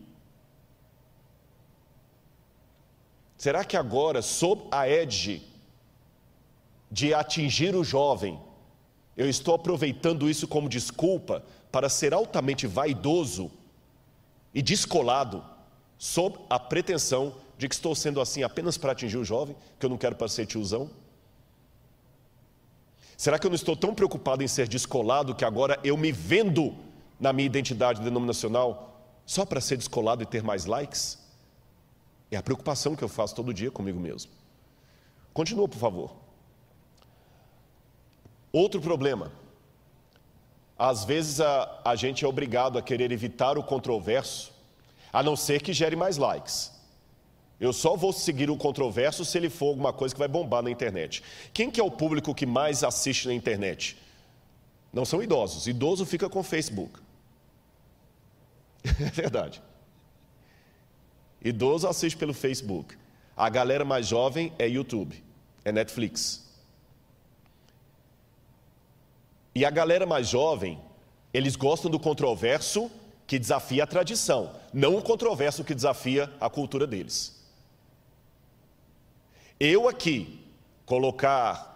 [3.36, 5.42] Será que agora, sob a edge
[6.90, 8.40] de atingir o jovem,
[9.16, 13.50] eu estou aproveitando isso como desculpa para ser altamente vaidoso
[14.54, 15.44] e descolado,
[15.98, 19.90] sob a pretensão de que estou sendo assim apenas para atingir o jovem, que eu
[19.90, 20.90] não quero para ser tiozão?
[23.16, 26.76] Será que eu não estou tão preocupado em ser descolado que agora eu me vendo
[27.18, 31.18] na minha identidade denominacional só para ser descolado e ter mais likes?
[32.30, 34.30] É a preocupação que eu faço todo dia comigo mesmo.
[35.32, 36.14] Continua, por favor.
[38.52, 39.32] Outro problema.
[40.78, 44.52] Às vezes a, a gente é obrigado a querer evitar o controverso,
[45.10, 46.75] a não ser que gere mais likes.
[47.58, 50.70] Eu só vou seguir o controverso se ele for alguma coisa que vai bombar na
[50.70, 51.22] internet.
[51.54, 53.96] Quem que é o público que mais assiste na internet?
[54.92, 55.66] Não são idosos.
[55.66, 57.00] Idoso fica com Facebook.
[59.00, 59.60] É verdade.
[61.42, 62.96] Idoso assiste pelo Facebook.
[63.36, 65.22] A galera mais jovem é YouTube,
[65.64, 66.46] é Netflix.
[69.54, 70.80] E a galera mais jovem,
[71.32, 72.90] eles gostam do controverso
[73.26, 77.35] que desafia a tradição, não o controverso que desafia a cultura deles.
[79.58, 80.44] Eu aqui
[80.84, 81.74] colocar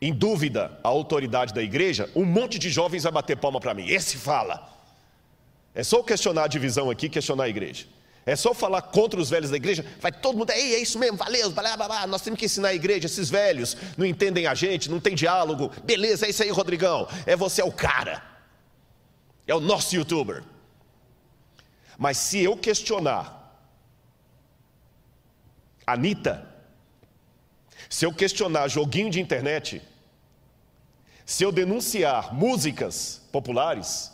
[0.00, 3.88] em dúvida a autoridade da igreja, um monte de jovens vai bater palma para mim.
[3.88, 4.70] Esse fala.
[5.74, 7.86] É só questionar a divisão aqui, questionar a igreja.
[8.26, 11.16] É só falar contra os velhos da igreja, vai todo mundo, Ei, é isso mesmo,
[11.16, 12.06] valeu, blá, blá, blá.
[12.06, 15.70] nós temos que ensinar a igreja, esses velhos não entendem a gente, não tem diálogo.
[15.84, 17.06] Beleza, é isso aí, Rodrigão.
[17.26, 18.22] É você é o cara.
[19.46, 20.42] É o nosso youtuber.
[21.98, 23.42] Mas se eu questionar
[25.86, 26.53] Anitta,
[27.94, 29.80] se eu questionar joguinho de internet,
[31.24, 34.10] se eu denunciar músicas populares,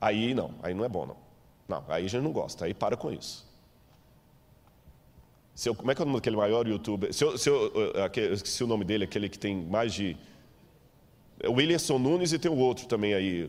[0.00, 1.16] aí não, aí não é bom não.
[1.68, 3.46] Não, aí a gente não gosta, aí para com isso.
[5.54, 7.14] Se eu, como é que é o nome daquele maior youtuber?
[7.14, 7.72] Se eu, se eu,
[8.04, 10.16] aquele, eu esqueci o nome dele, aquele que tem mais de.
[11.38, 13.48] É o Williamson Nunes e tem o outro também aí.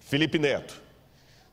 [0.00, 0.83] Felipe Neto.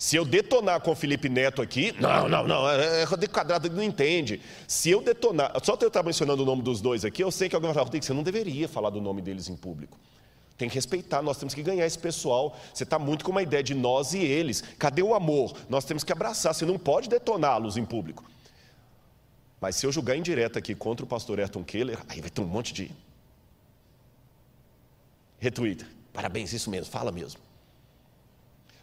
[0.02, 3.70] Se eu detonar com o Felipe Neto aqui, não, não, não, é, é Rodrigo Quadrado
[3.70, 4.42] não entende.
[4.68, 7.54] Se eu detonar, só eu estar mencionando o nome dos dois aqui, eu sei que
[7.54, 10.00] alguém vai falar, Rodrigo, você não deveria falar do nome deles em público.
[10.58, 12.58] Tem que respeitar, nós temos que ganhar esse pessoal.
[12.74, 14.62] Você está muito com uma ideia de nós e eles.
[14.80, 15.56] Cadê o amor?
[15.70, 18.26] Nós temos que abraçar, você não pode detoná-los em público.
[19.60, 22.42] Mas se eu julgar em direto aqui contra o pastor Ayrton Keller, aí vai ter
[22.42, 22.90] um monte de
[25.38, 25.86] retweet.
[26.12, 27.51] Parabéns, isso mesmo, fala mesmo.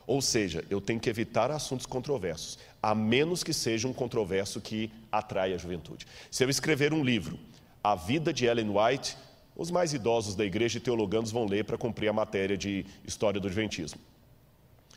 [0.09, 4.91] Ou seja, eu tenho que evitar assuntos controversos, a menos que seja um controverso que
[5.13, 6.07] atrai a juventude.
[6.31, 7.39] Se eu escrever um livro,
[7.85, 9.19] A Vida de Ellen White,
[9.55, 13.39] os mais idosos da igreja e teologandos vão ler para cumprir a matéria de história
[13.39, 14.01] do Adventismo.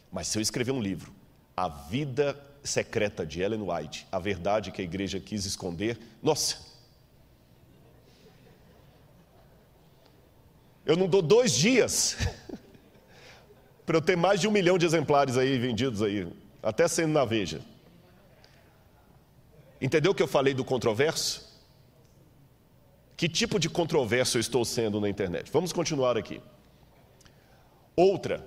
[0.10, 1.14] Mas se eu escrever um livro,
[1.58, 6.58] A Vida Secreta de Ellen White, a verdade que a igreja quis esconder, nossa.
[10.86, 12.16] Eu não dou dois dias
[13.86, 16.28] para eu ter mais de um milhão de exemplares aí vendidos aí,
[16.62, 17.62] até sendo na Veja.
[19.82, 21.50] Entendeu o que eu falei do controverso?
[23.18, 25.52] Que tipo de controverso eu estou sendo na internet?
[25.52, 26.42] Vamos continuar aqui.
[27.96, 28.46] Outra,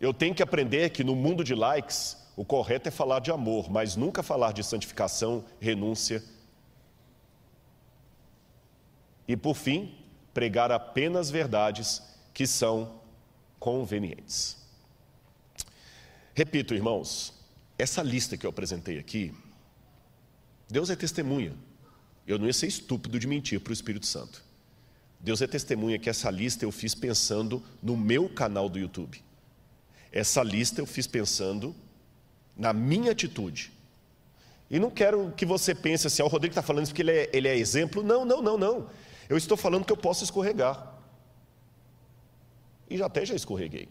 [0.00, 3.70] eu tenho que aprender que no mundo de likes, o correto é falar de amor,
[3.70, 6.22] mas nunca falar de santificação, renúncia.
[9.28, 9.94] E por fim,
[10.32, 13.00] pregar apenas verdades que são
[13.64, 14.58] convenientes.
[16.34, 17.32] Repito, irmãos,
[17.78, 19.32] essa lista que eu apresentei aqui,
[20.68, 21.54] Deus é testemunha.
[22.26, 24.44] Eu não ia ser estúpido de mentir para o Espírito Santo.
[25.18, 29.24] Deus é testemunha que essa lista eu fiz pensando no meu canal do YouTube.
[30.12, 31.74] Essa lista eu fiz pensando
[32.54, 33.72] na minha atitude.
[34.70, 37.12] E não quero que você pense assim, ah, o Rodrigo está falando isso porque ele
[37.12, 38.02] é, ele é exemplo.
[38.02, 38.90] Não, não, não, não.
[39.26, 40.93] Eu estou falando que eu posso escorregar.
[42.88, 43.88] E já até já escorreguei.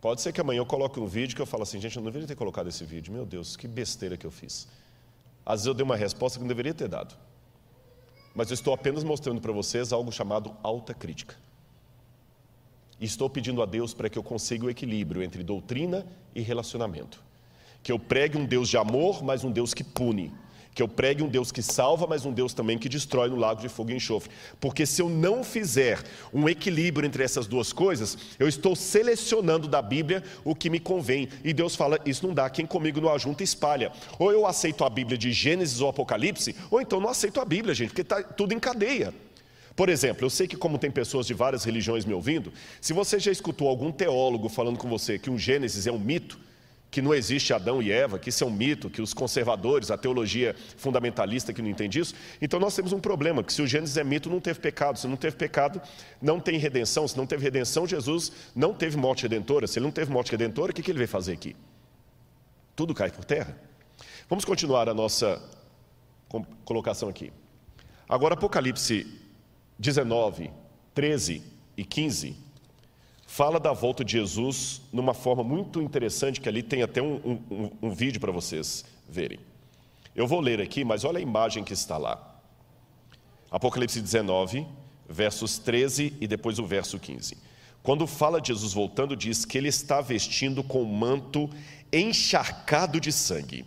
[0.00, 2.06] Pode ser que amanhã eu coloque um vídeo que eu falo assim, gente, eu não
[2.06, 3.12] deveria ter colocado esse vídeo.
[3.12, 4.68] Meu Deus, que besteira que eu fiz.
[5.44, 7.16] Às vezes eu dei uma resposta que não deveria ter dado.
[8.34, 11.34] Mas eu estou apenas mostrando para vocês algo chamado alta crítica.
[13.00, 17.22] E estou pedindo a Deus para que eu consiga o equilíbrio entre doutrina e relacionamento.
[17.82, 20.32] Que eu pregue um Deus de amor, mas um Deus que pune
[20.78, 23.60] que eu pregue um Deus que salva, mas um Deus também que destrói no lago
[23.60, 24.30] de fogo e enxofre.
[24.60, 25.98] Porque se eu não fizer
[26.32, 31.28] um equilíbrio entre essas duas coisas, eu estou selecionando da Bíblia o que me convém.
[31.42, 33.90] E Deus fala: Isso não dá, quem comigo não ajunta, espalha.
[34.20, 37.74] Ou eu aceito a Bíblia de Gênesis ou Apocalipse, ou então não aceito a Bíblia,
[37.74, 39.12] gente, porque está tudo em cadeia.
[39.74, 43.18] Por exemplo, eu sei que, como tem pessoas de várias religiões me ouvindo, se você
[43.18, 46.38] já escutou algum teólogo falando com você que um Gênesis é um mito,
[46.90, 49.98] que não existe Adão e Eva, que isso é um mito, que os conservadores, a
[49.98, 52.14] teologia fundamentalista que não entende isso.
[52.40, 54.98] Então nós temos um problema, que se o Gênesis é mito, não teve pecado.
[54.98, 55.80] Se não teve pecado,
[56.20, 57.06] não tem redenção.
[57.06, 59.66] Se não teve redenção, Jesus não teve morte redentora.
[59.66, 61.54] Se ele não teve morte redentora, o que, ele veio fazer aqui?
[62.74, 63.58] Tudo cai por terra.
[64.28, 65.42] Vamos continuar a nossa
[66.64, 67.32] colocação aqui.
[68.08, 69.06] Agora, Apocalipse
[69.78, 70.50] 19,
[70.94, 71.42] 13
[71.76, 72.47] e 15
[73.38, 77.70] fala da volta de Jesus numa forma muito interessante, que ali tem até um, um,
[77.82, 79.38] um vídeo para vocês verem.
[80.12, 82.36] Eu vou ler aqui, mas olha a imagem que está lá.
[83.48, 84.66] Apocalipse 19,
[85.08, 87.38] versos 13 e depois o verso 15.
[87.80, 91.48] Quando fala de Jesus voltando, diz que ele está vestindo com manto
[91.92, 93.64] encharcado de sangue,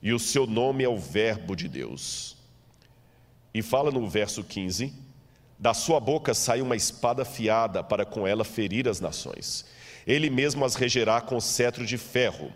[0.00, 2.36] e o seu nome é o Verbo de Deus.
[3.52, 5.09] E fala no verso 15
[5.60, 9.66] da sua boca sai uma espada afiada para com ela ferir as nações.
[10.06, 12.50] Ele mesmo as regerá com cetro de ferro.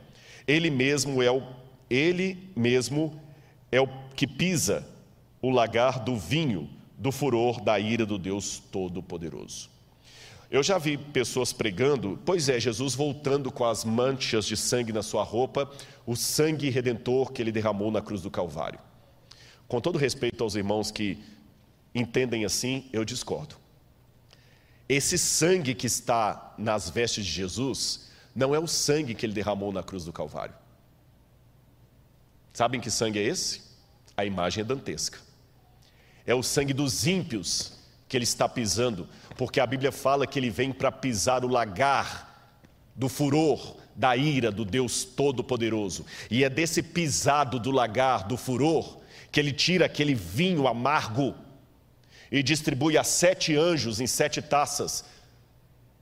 [0.49, 1.43] Ele mesmo é o
[1.90, 3.21] ele mesmo
[3.71, 3.87] é o
[4.17, 4.88] que pisa
[5.43, 9.69] o lagar do vinho do furor da ira do Deus Todo-Poderoso.
[10.51, 15.03] Eu já vi pessoas pregando, pois é, Jesus voltando com as manchas de sangue na
[15.03, 15.71] sua roupa,
[16.07, 18.79] o sangue redentor que ele derramou na cruz do Calvário.
[19.69, 21.19] Com todo respeito aos irmãos que
[21.94, 23.57] entendem assim, eu discordo.
[24.88, 29.72] Esse sangue que está nas vestes de Jesus não é o sangue que ele derramou
[29.72, 30.54] na cruz do Calvário.
[32.52, 33.62] Sabem que sangue é esse?
[34.16, 35.18] A imagem é dantesca.
[36.26, 37.72] É o sangue dos ímpios
[38.09, 42.52] que ele está pisando, porque a Bíblia fala que ele vem para pisar o lagar
[42.94, 46.04] do furor, da ira do Deus Todo-Poderoso.
[46.30, 49.00] E é desse pisado do lagar, do furor,
[49.33, 51.35] que ele tira aquele vinho amargo
[52.31, 55.05] e distribui a sete anjos em sete taças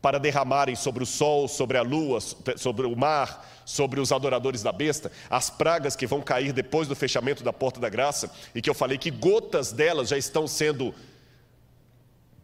[0.03, 2.19] para derramarem sobre o sol, sobre a lua,
[2.57, 6.97] sobre o mar, sobre os adoradores da besta, as pragas que vão cair depois do
[6.97, 10.93] fechamento da porta da graça, e que eu falei que gotas delas já estão sendo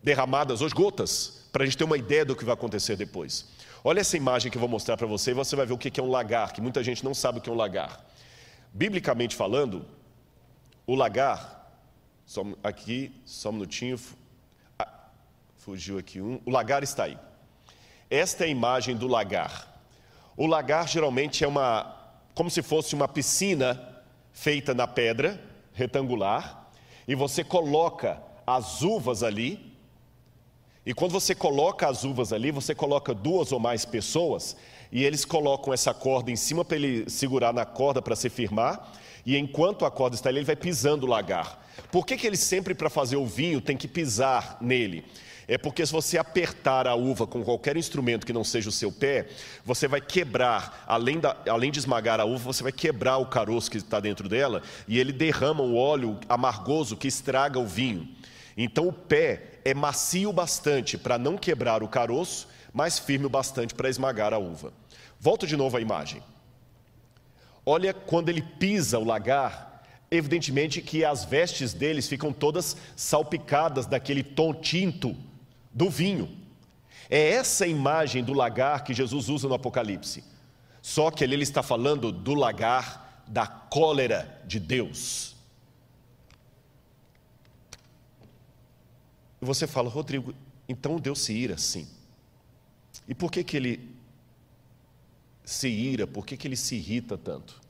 [0.02, 3.46] derramadas hoje, gotas, para a gente ter uma ideia do que vai acontecer depois.
[3.82, 5.98] Olha essa imagem que eu vou mostrar para você e você vai ver o que
[5.98, 8.04] é um lagar, que muita gente não sabe o que é um lagar.
[8.72, 9.84] Biblicamente falando,
[10.86, 11.57] o lagar
[12.28, 13.98] só, aqui, só um minutinho.
[14.78, 14.86] Ah,
[15.56, 16.38] fugiu aqui um.
[16.44, 17.18] O lagar está aí.
[18.10, 19.82] Esta é a imagem do lagar.
[20.36, 21.96] O lagar geralmente é uma,
[22.34, 26.68] como se fosse uma piscina feita na pedra, retangular,
[27.08, 29.74] e você coloca as uvas ali.
[30.84, 34.54] E quando você coloca as uvas ali, você coloca duas ou mais pessoas,
[34.92, 38.92] e eles colocam essa corda em cima para ele segurar na corda para se firmar,
[39.24, 41.66] e enquanto a corda está ali, ele vai pisando o lagar.
[41.90, 45.04] Por que, que ele sempre, para fazer o vinho, tem que pisar nele?
[45.50, 48.92] É porque se você apertar a uva com qualquer instrumento que não seja o seu
[48.92, 49.28] pé,
[49.64, 53.70] você vai quebrar, além, da, além de esmagar a uva, você vai quebrar o caroço
[53.70, 58.06] que está dentro dela e ele derrama o óleo amargoso que estraga o vinho.
[58.58, 63.74] Então o pé é macio bastante para não quebrar o caroço, mas firme o bastante
[63.74, 64.70] para esmagar a uva.
[65.18, 66.22] Volto de novo à imagem.
[67.64, 69.67] Olha quando ele pisa o lagar,
[70.10, 75.16] evidentemente que as vestes deles ficam todas salpicadas daquele tom tinto
[75.72, 76.36] do vinho.
[77.10, 80.24] É essa imagem do lagar que Jesus usa no Apocalipse.
[80.82, 85.36] Só que ali ele está falando do lagar da cólera de Deus.
[89.40, 90.34] E você fala, Rodrigo,
[90.68, 91.86] então Deus se ira sim.
[93.06, 93.94] E por que, que ele
[95.44, 96.06] se ira?
[96.06, 97.60] Por que, que ele se irrita tanto?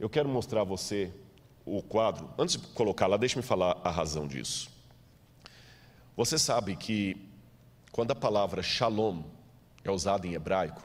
[0.00, 1.12] Eu quero mostrar a você
[1.64, 2.30] o quadro.
[2.38, 4.70] Antes de colocar lá, deixe-me falar a razão disso.
[6.16, 7.16] Você sabe que
[7.90, 9.22] quando a palavra shalom
[9.84, 10.82] é usada em hebraico,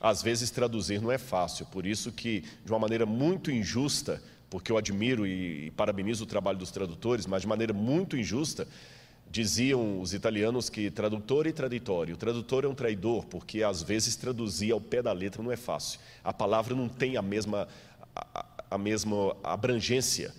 [0.00, 4.70] às vezes traduzir não é fácil, por isso que, de uma maneira muito injusta, porque
[4.70, 8.68] eu admiro e parabenizo o trabalho dos tradutores, mas de maneira muito injusta,
[9.30, 12.14] diziam os italianos que tradutor e traditório.
[12.14, 15.56] O tradutor é um traidor, porque às vezes traduzir ao pé da letra não é
[15.56, 15.98] fácil.
[16.22, 17.66] A palavra não tem a mesma,
[18.74, 20.34] a mesma abrangência.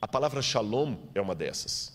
[0.00, 1.92] A palavra shalom é uma dessas.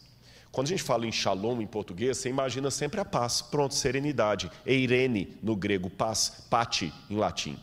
[0.51, 4.51] Quando a gente fala em shalom em português, você imagina sempre a paz, pronto, serenidade.
[4.67, 7.57] Eirene no grego, paz, pati em latim.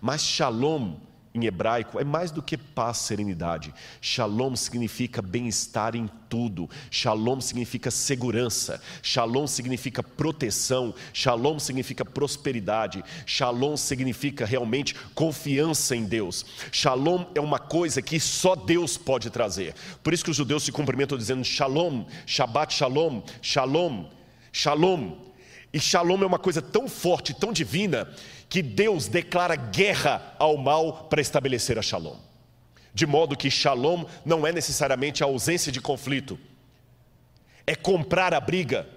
[0.00, 0.94] Mas shalom
[1.32, 3.72] em hebraico é mais do que paz, serenidade.
[4.00, 6.68] Shalom significa bem-estar em tudo.
[6.90, 8.82] Shalom significa segurança.
[9.02, 10.92] Shalom significa proteção.
[11.12, 13.04] Shalom significa prosperidade.
[13.24, 16.44] Shalom significa realmente confiança em Deus.
[16.72, 19.74] Shalom é uma coisa que só Deus pode trazer.
[20.02, 24.06] Por isso que os judeus se cumprimentam dizendo Shalom, Shabbat Shalom, Shalom,
[24.52, 25.29] Shalom.
[25.72, 28.12] E Shalom é uma coisa tão forte, tão divina
[28.48, 32.16] que Deus declara guerra ao mal para estabelecer a shalom.
[32.92, 36.36] De modo que shalom não é necessariamente a ausência de conflito,
[37.64, 38.88] é comprar a briga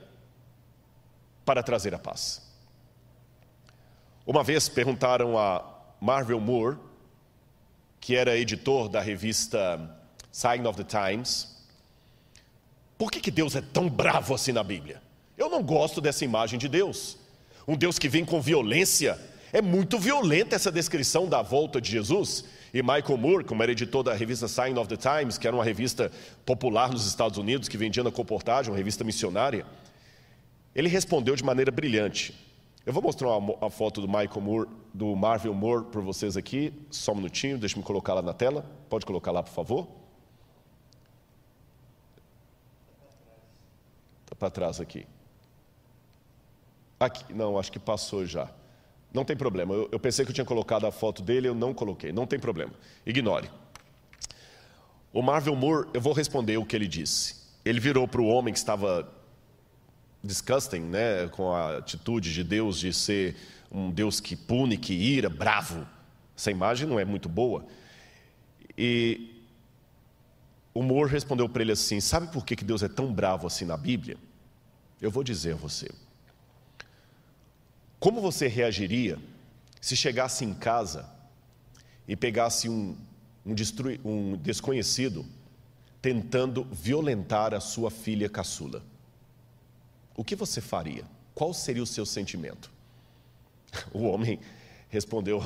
[1.45, 2.41] para trazer a paz.
[4.26, 5.63] Uma vez perguntaram a
[6.01, 6.78] Marvel Moore,
[7.99, 9.80] que era editor da revista
[10.32, 11.53] Sign of the Times,
[12.97, 15.01] por que, que Deus é tão bravo assim na Bíblia?
[15.38, 17.17] Eu não gosto dessa imagem de Deus.
[17.67, 19.19] Um Deus que vem com violência
[19.51, 22.45] é muito violenta essa descrição da volta de Jesus.
[22.73, 25.63] E Michael Moore, como era editor da revista Sign of the Times, que era uma
[25.63, 26.11] revista
[26.45, 29.65] popular nos Estados Unidos, que vendia na comportagem, uma revista missionária,
[30.73, 32.34] ele respondeu de maneira brilhante.
[32.86, 37.13] Eu vou mostrar uma, foto do Michael Moore, do Marvel Moore para vocês aqui, só
[37.13, 38.65] um minutinho, deixa me colocar lá na tela.
[38.89, 39.88] Pode colocar lá, por favor?
[44.25, 45.05] Está para trás aqui.
[47.04, 48.49] Aqui, não, acho que passou já.
[49.14, 49.74] Não tem problema.
[49.74, 52.12] Eu, eu, pensei que eu tinha colocado a foto dele, eu não coloquei.
[52.12, 52.72] Não tem problema.
[53.06, 53.49] Ignore.
[55.12, 57.36] O Marvel Moore, eu vou responder o que ele disse.
[57.64, 59.08] Ele virou para o homem que estava
[60.24, 63.36] disgusting, né, com a atitude de Deus de ser
[63.70, 65.86] um Deus que pune, que ira, bravo.
[66.36, 67.66] Essa imagem não é muito boa.
[68.78, 69.43] E
[70.74, 73.78] o Moore respondeu para ele assim: Sabe por que Deus é tão bravo assim na
[73.78, 74.18] Bíblia?
[75.01, 75.91] Eu vou dizer a você.
[78.04, 79.18] Como você reagiria
[79.80, 81.10] se chegasse em casa
[82.06, 82.97] e pegasse um,
[83.45, 83.56] um,
[84.04, 85.26] um desconhecido
[86.01, 88.84] tentando violentar a sua filha caçula?
[90.18, 91.06] O que você faria?
[91.34, 92.70] Qual seria o seu sentimento?
[93.93, 94.38] O homem
[94.89, 95.39] respondeu: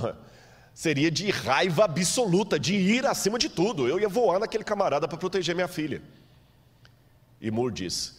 [0.74, 3.88] seria de raiva absoluta, de ir acima de tudo.
[3.88, 6.02] Eu ia voar naquele camarada para proteger minha filha.
[7.40, 8.18] E Moore diz: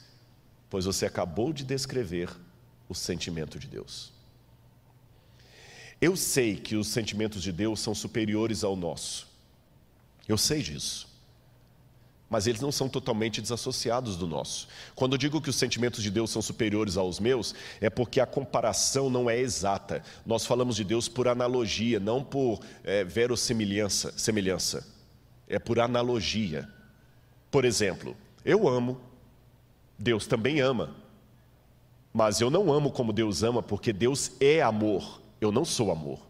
[0.71, 2.31] Pois você acabou de descrever
[2.89, 4.17] o sentimento de Deus.
[6.01, 9.27] Eu sei que os sentimentos de Deus são superiores ao nosso.
[10.29, 11.09] Eu sei disso.
[12.31, 14.69] Mas eles não são totalmente desassociados do nosso.
[14.95, 18.27] Quando eu digo que os sentimentos de Deus são superiores aos meus, é porque a
[18.27, 20.03] comparação não é exata.
[20.27, 24.87] Nós falamos de Deus por analogia, não por é, verossimilhança, semelhança.
[25.49, 26.69] É por analogia.
[27.51, 29.01] Por exemplo, eu amo,
[29.99, 30.95] Deus também ama.
[32.13, 35.23] Mas eu não amo como Deus ama, porque Deus é amor.
[35.41, 36.21] Eu não sou amor.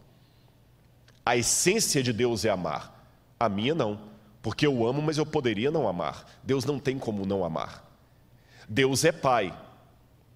[1.25, 3.11] A essência de Deus é amar.
[3.39, 4.01] A minha não,
[4.43, 6.27] porque eu amo, mas eu poderia não amar.
[6.43, 7.85] Deus não tem como não amar.
[8.69, 9.55] Deus é pai,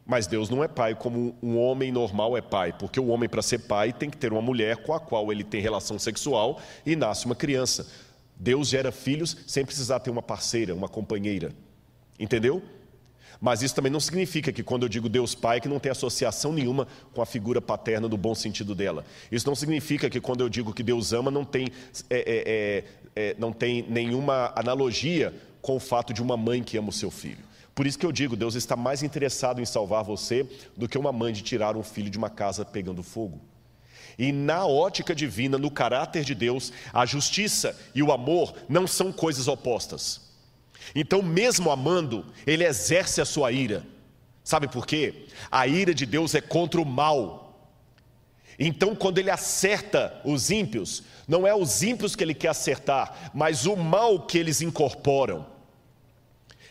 [0.04, 3.40] Mas Deus não é pai como um homem normal é pai, porque o homem, para
[3.40, 6.96] ser pai, tem que ter uma mulher com a qual ele tem relação sexual e
[6.96, 7.88] nasce uma criança.
[8.36, 11.52] Deus gera filhos sem precisar ter uma parceira, uma companheira.
[12.18, 12.62] Entendeu?
[13.42, 16.52] Mas isso também não significa que quando eu digo Deus Pai, que não tem associação
[16.52, 19.04] nenhuma com a figura paterna no bom sentido dela.
[19.32, 21.66] Isso não significa que quando eu digo que Deus ama, não tem,
[22.08, 22.84] é, é,
[23.16, 26.92] é, é não tem nenhuma analogia com o fato de uma mãe que ama o
[26.92, 27.42] seu filho.
[27.74, 31.10] Por isso que eu digo, Deus está mais interessado em salvar você do que uma
[31.10, 33.40] mãe de tirar um filho de uma casa pegando fogo.
[34.16, 39.10] E na ótica divina, no caráter de Deus, a justiça e o amor não são
[39.10, 40.31] coisas opostas.
[40.94, 43.84] Então, mesmo amando, ele exerce a sua ira.
[44.44, 45.26] Sabe por quê?
[45.50, 47.42] A ira de Deus é contra o mal.
[48.58, 53.66] Então, quando ele acerta os ímpios, não é os ímpios que ele quer acertar, mas
[53.66, 55.46] o mal que eles incorporam.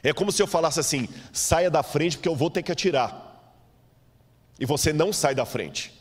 [0.04, 3.30] É como se eu falasse assim: saia da frente porque eu vou ter que atirar.
[4.60, 5.92] E você não sai da frente.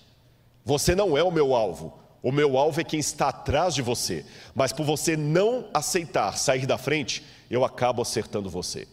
[0.65, 1.99] Você não é o meu alvo.
[2.23, 4.27] O meu alvo é quem está atrás de você.
[4.55, 8.87] Mas por você não aceitar sair da frente, eu acabo acertando você.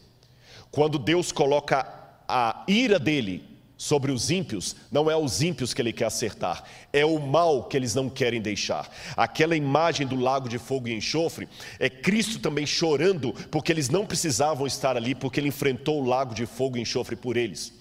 [0.72, 1.88] Quando Deus coloca
[2.28, 7.05] a ira dele sobre os ímpios, não é os ímpios que ele quer acertar, é
[7.05, 8.89] o mal que eles não querem deixar.
[9.16, 11.47] Aquela imagem do lago de fogo e enxofre
[11.80, 16.34] é Cristo também chorando, porque eles não precisavam estar ali, porque ele enfrentou o lago
[16.34, 17.72] de fogo e enxofre por eles.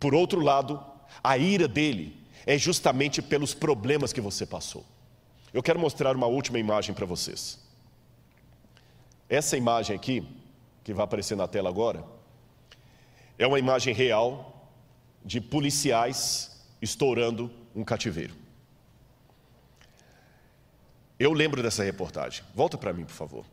[0.00, 0.82] Por outro lado,
[1.22, 2.16] a ira dele
[2.46, 4.84] é justamente pelos problemas que você passou.
[5.52, 7.61] Eu quero mostrar uma última imagem para vocês.
[9.32, 10.28] Essa imagem aqui,
[10.84, 12.04] que vai aparecer na tela agora,
[13.38, 14.68] é uma imagem real
[15.24, 18.34] de policiais estourando um cativeiro.
[21.18, 22.44] Eu lembro dessa reportagem.
[22.54, 23.46] Volta para mim, por favor.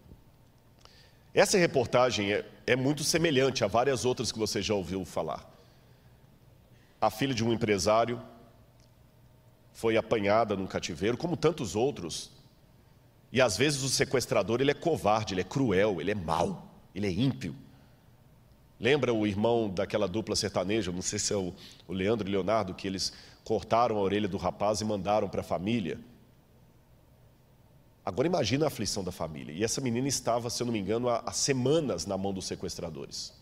[1.34, 5.49] Essa reportagem é, é, muito semelhante a várias outras que você já ouviu falar.
[6.99, 8.21] A filha de um empresário
[9.71, 12.38] foi apanhada num cativeiro, como tantos outros
[13.32, 17.07] e às vezes o sequestrador ele é covarde, ele é cruel, ele é mau, ele
[17.07, 17.55] é ímpio.
[18.80, 21.53] Lembra o irmão daquela dupla sertaneja, não sei se é o,
[21.88, 23.13] Leandro e Leonardo, que eles
[23.43, 25.99] cortaram a orelha do rapaz e mandaram para a família?
[28.05, 29.53] Agora imagina a aflição da família.
[29.53, 32.47] E essa menina estava, se eu não me engano, há, há semanas na mão dos
[32.47, 33.34] sequestradores.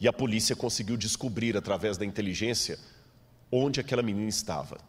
[0.00, 2.78] E a polícia conseguiu descobrir, através da inteligência,
[3.52, 4.80] onde aquela menina estava.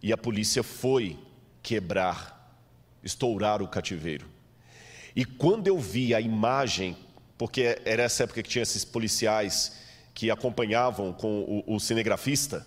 [0.00, 1.18] E a polícia foi
[1.62, 2.33] quebrar
[3.04, 4.26] estourar o cativeiro.
[5.14, 6.96] E quando eu vi a imagem,
[7.38, 9.76] porque era essa época que tinha esses policiais
[10.12, 12.66] que acompanhavam com o, o cinegrafista,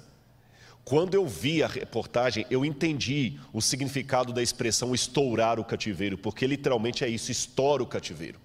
[0.87, 6.47] quando eu vi a reportagem, eu entendi o significado da expressão estourar o cativeiro, porque
[6.47, 8.39] literalmente é isso, estoura o cativeiro.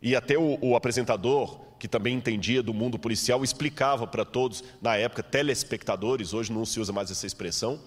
[0.00, 4.96] E até o, o apresentador, que também entendia do mundo policial, explicava para todos, na
[4.96, 7.80] época, telespectadores, hoje não se usa mais essa expressão,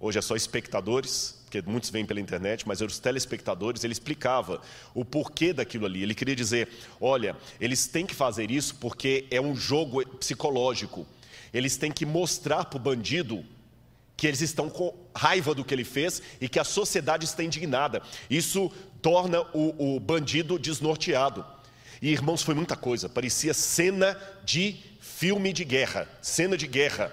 [0.00, 4.60] hoje é só espectadores, porque muitos vêm pela internet, mas os telespectadores, ele explicava
[4.92, 6.02] o porquê daquilo ali.
[6.02, 6.68] Ele queria dizer:
[7.00, 11.06] olha, eles têm que fazer isso porque é um jogo psicológico.
[11.54, 13.44] Eles têm que mostrar para o bandido
[14.16, 18.02] que eles estão com raiva do que ele fez e que a sociedade está indignada.
[18.28, 21.46] Isso torna o, o bandido desnorteado.
[22.02, 27.12] E irmãos, foi muita coisa, parecia cena de filme de guerra, cena de guerra.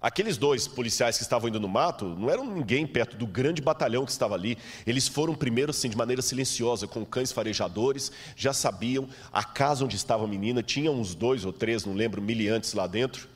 [0.00, 4.04] Aqueles dois policiais que estavam indo no mato não eram ninguém perto do grande batalhão
[4.04, 4.56] que estava ali.
[4.86, 9.96] Eles foram primeiro, assim, de maneira silenciosa, com cães farejadores, já sabiam a casa onde
[9.96, 13.28] estava a menina, tinha uns dois ou três, não lembro, miliantes lá dentro.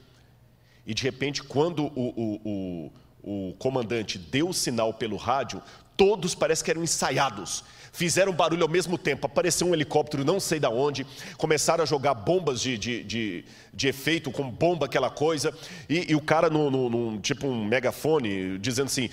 [0.86, 2.92] E de repente, quando o, o,
[3.24, 5.60] o, o comandante deu o sinal pelo rádio,
[5.96, 9.26] todos parece que eram ensaiados fizeram barulho ao mesmo tempo.
[9.26, 13.88] Apareceu um helicóptero, não sei de onde, começaram a jogar bombas de, de, de, de
[13.88, 15.54] efeito, com bomba, aquela coisa,
[15.88, 19.10] e, e o cara, no, tipo um megafone, dizendo assim: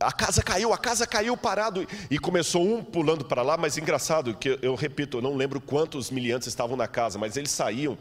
[0.00, 1.86] a casa caiu, a casa caiu parado.
[2.10, 6.10] E começou um pulando para lá, mas engraçado, que eu repito, eu não lembro quantos
[6.10, 7.98] miliantes estavam na casa, mas eles saíam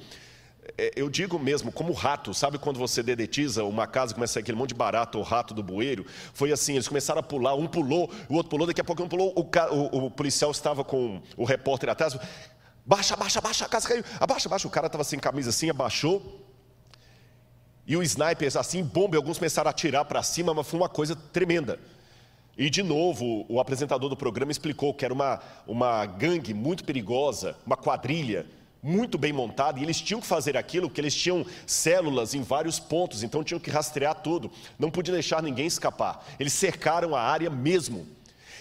[0.95, 4.69] eu digo mesmo, como rato, sabe quando você dedetiza uma casa e começa aquele monte
[4.69, 6.05] de barato ou rato do bueiro?
[6.33, 9.07] Foi assim, eles começaram a pular, um pulou, o outro pulou, daqui a pouco um
[9.07, 12.17] pulou, o, o, o policial estava com o repórter atrás,
[12.85, 16.45] baixa, baixa, baixa, a casa caiu, abaixa, abaixa, o cara estava sem camisa assim, abaixou,
[17.85, 20.89] e o sniper assim, bomba, e alguns começaram a atirar para cima, mas foi uma
[20.89, 21.79] coisa tremenda.
[22.57, 27.55] E de novo, o apresentador do programa explicou que era uma, uma gangue muito perigosa,
[27.65, 28.45] uma quadrilha,
[28.81, 32.79] muito bem montada, e eles tinham que fazer aquilo porque eles tinham células em vários
[32.79, 36.25] pontos, então tinham que rastrear tudo, não podia deixar ninguém escapar.
[36.39, 38.07] Eles cercaram a área mesmo.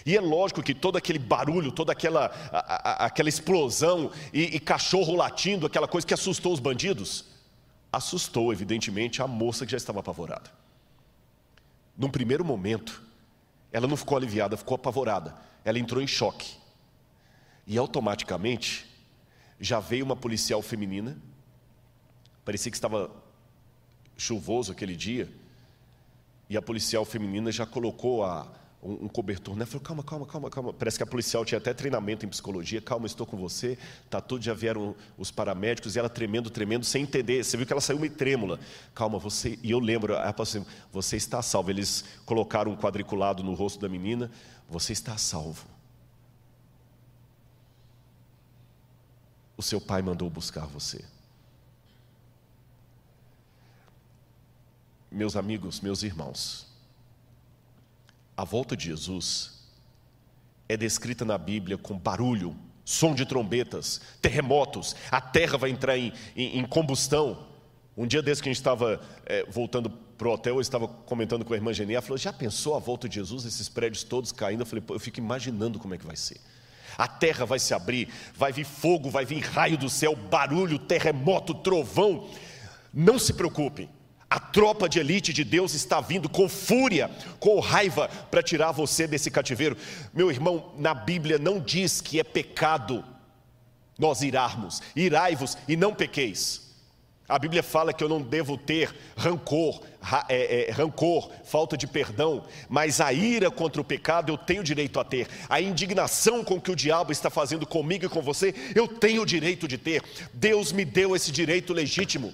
[0.05, 4.61] E é lógico que todo aquele barulho, toda aquela, a, a, aquela explosão e, e
[4.61, 7.27] cachorro latindo, aquela coisa que assustou os bandidos,
[7.93, 10.51] assustou, evidentemente, a moça que já estava apavorada.
[11.97, 13.03] Num primeiro momento,
[13.73, 15.35] ela não ficou aliviada, ficou apavorada.
[15.65, 16.57] Ela entrou em choque.
[17.67, 18.88] E automaticamente
[19.61, 21.17] já veio uma policial feminina.
[22.45, 23.11] Parecia que estava
[24.17, 25.29] chuvoso aquele dia.
[26.49, 28.51] E a policial feminina já colocou a,
[28.83, 29.67] um, um cobertor, né?
[29.67, 30.73] Falou, calma, calma, calma, calma.
[30.73, 32.81] Parece que a policial tinha até treinamento em psicologia.
[32.81, 33.77] Calma, estou com você.
[34.09, 37.45] Tá tudo, já vieram os paramédicos e ela tremendo, tremendo, sem entender.
[37.45, 38.59] Você viu que ela saiu meio trêmula.
[38.95, 39.59] Calma, você.
[39.63, 41.71] E eu lembro, falou assim, você está salvo.
[41.71, 44.31] Eles colocaram um quadriculado no rosto da menina.
[44.69, 45.78] Você está salvo.
[49.59, 51.05] O seu pai mandou buscar você.
[55.11, 56.65] Meus amigos, meus irmãos,
[58.37, 59.59] a volta de Jesus
[60.69, 66.13] é descrita na Bíblia com barulho, som de trombetas, terremotos, a terra vai entrar em,
[66.37, 67.49] em, em combustão.
[67.97, 71.45] Um dia desse que a gente estava é, voltando para o hotel, eu estava comentando
[71.45, 74.31] com a irmã Genia, ela falou, já pensou a volta de Jesus, esses prédios todos
[74.31, 74.61] caindo?
[74.61, 76.41] Eu falei, eu fico imaginando como é que vai ser.
[76.99, 81.55] A terra vai se abrir, vai vir fogo, vai vir raio do céu, barulho, terremoto,
[81.55, 82.29] trovão.
[82.93, 83.89] Não se preocupem,
[84.31, 89.07] a tropa de elite de Deus está vindo com fúria, com raiva, para tirar você
[89.07, 89.77] desse cativeiro.
[90.13, 93.05] Meu irmão, na Bíblia não diz que é pecado
[93.99, 96.68] nós irarmos, irai-vos e não pequeis.
[97.29, 99.83] A Bíblia fala que eu não devo ter rancor,
[100.31, 104.99] é, é, rancor, falta de perdão, mas a ira contra o pecado eu tenho direito
[104.99, 105.29] a ter.
[105.47, 109.27] A indignação com que o diabo está fazendo comigo e com você, eu tenho o
[109.27, 110.03] direito de ter.
[110.33, 112.33] Deus me deu esse direito legítimo.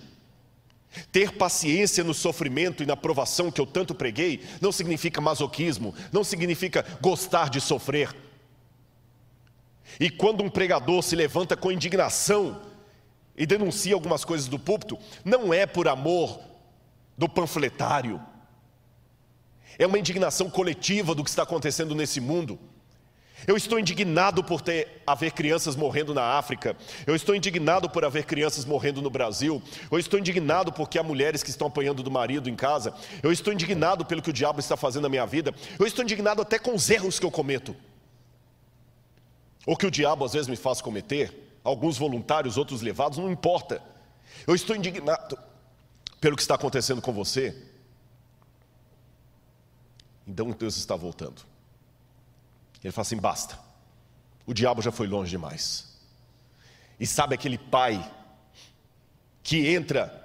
[1.10, 6.22] Ter paciência no sofrimento e na provação que eu tanto preguei não significa masoquismo, não
[6.22, 8.14] significa gostar de sofrer.
[9.98, 12.60] E quando um pregador se levanta com indignação
[13.36, 16.40] e denuncia algumas coisas do púlpito, não é por amor
[17.16, 18.20] do panfletário,
[19.78, 22.58] é uma indignação coletiva do que está acontecendo nesse mundo.
[23.46, 26.76] Eu estou indignado por ter haver crianças morrendo na África.
[27.06, 29.62] Eu estou indignado por haver crianças morrendo no Brasil.
[29.90, 32.94] Eu estou indignado porque há mulheres que estão apanhando do marido em casa.
[33.22, 35.52] Eu estou indignado pelo que o diabo está fazendo na minha vida.
[35.78, 37.76] Eu estou indignado até com os erros que eu cometo.
[39.66, 41.43] Ou que o diabo às vezes me faz cometer.
[41.64, 43.82] Alguns voluntários, outros levados, não importa.
[44.46, 45.38] Eu estou indignado
[46.20, 47.56] pelo que está acontecendo com você.
[50.26, 51.42] Então Deus está voltando.
[52.82, 53.58] Ele fala assim: basta,
[54.46, 55.98] o diabo já foi longe demais.
[57.00, 58.10] E sabe aquele pai
[59.42, 60.22] que entra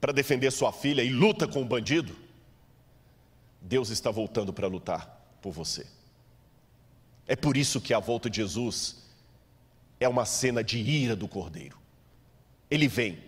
[0.00, 2.14] para defender sua filha e luta com o bandido?
[3.60, 5.06] Deus está voltando para lutar
[5.40, 5.86] por você.
[7.26, 9.01] É por isso que a volta de Jesus
[10.02, 11.78] é uma cena de ira do cordeiro.
[12.70, 13.18] Ele vem.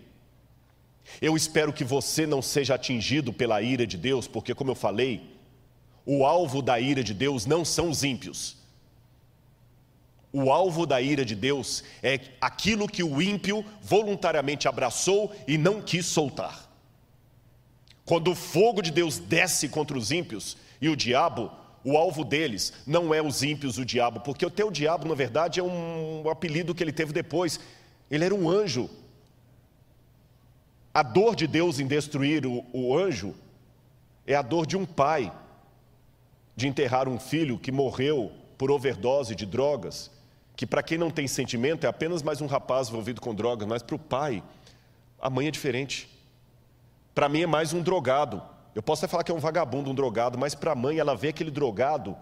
[1.21, 5.37] Eu espero que você não seja atingido pela ira de Deus, porque, como eu falei,
[6.05, 8.57] o alvo da ira de Deus não são os ímpios,
[10.37, 15.81] o alvo da ira de Deus é aquilo que o ímpio voluntariamente abraçou e não
[15.81, 16.69] quis soltar.
[18.03, 21.49] Quando o fogo de Deus desce contra os ímpios e o diabo,
[21.85, 25.59] o alvo deles não é os ímpios, o diabo, porque o teu diabo, na verdade,
[25.59, 27.59] é um apelido que ele teve depois.
[28.11, 28.89] Ele era um anjo.
[30.93, 33.33] A dor de Deus em destruir o, o anjo
[34.27, 35.31] é a dor de um pai
[36.55, 40.09] de enterrar um filho que morreu por overdose de drogas
[40.55, 43.83] que para quem não tem sentimento é apenas mais um rapaz envolvido com drogas, mas
[43.83, 44.41] para o pai,
[45.21, 46.09] a mãe é diferente.
[47.13, 48.41] Para mim é mais um drogado.
[48.75, 51.15] Eu posso até falar que é um vagabundo, um drogado, mas para a mãe, ela
[51.15, 52.15] vê aquele drogado,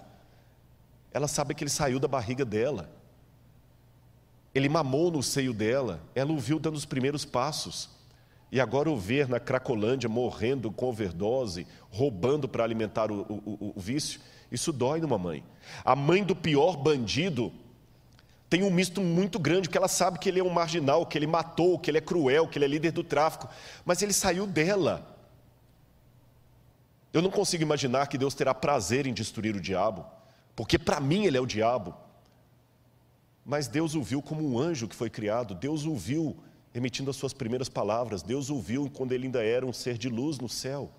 [1.12, 2.92] ela sabe que ele saiu da barriga dela.
[4.54, 7.90] Ele mamou no seio dela, ela o viu dando os primeiros passos.
[8.52, 13.82] E agora o ver na Cracolândia morrendo com overdose, roubando para alimentar o, o, o
[13.82, 15.44] vício, isso dói numa mãe.
[15.84, 17.52] A mãe do pior bandido
[18.48, 21.26] tem um misto muito grande, porque ela sabe que ele é um marginal, que ele
[21.26, 23.50] matou, que ele é cruel, que ele é líder do tráfico,
[23.84, 25.13] mas ele saiu dela.
[27.14, 30.04] Eu não consigo imaginar que Deus terá prazer em destruir o diabo,
[30.56, 31.96] porque para mim ele é o diabo.
[33.46, 36.36] Mas Deus o viu como um anjo que foi criado, Deus o viu
[36.74, 40.10] emitindo as suas primeiras palavras, Deus o viu quando ele ainda era um ser de
[40.10, 40.92] luz no céu.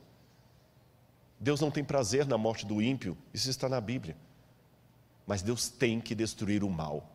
[1.40, 4.16] Deus não tem prazer na morte do ímpio, isso está na Bíblia.
[5.26, 7.10] Mas Deus tem que destruir o mal.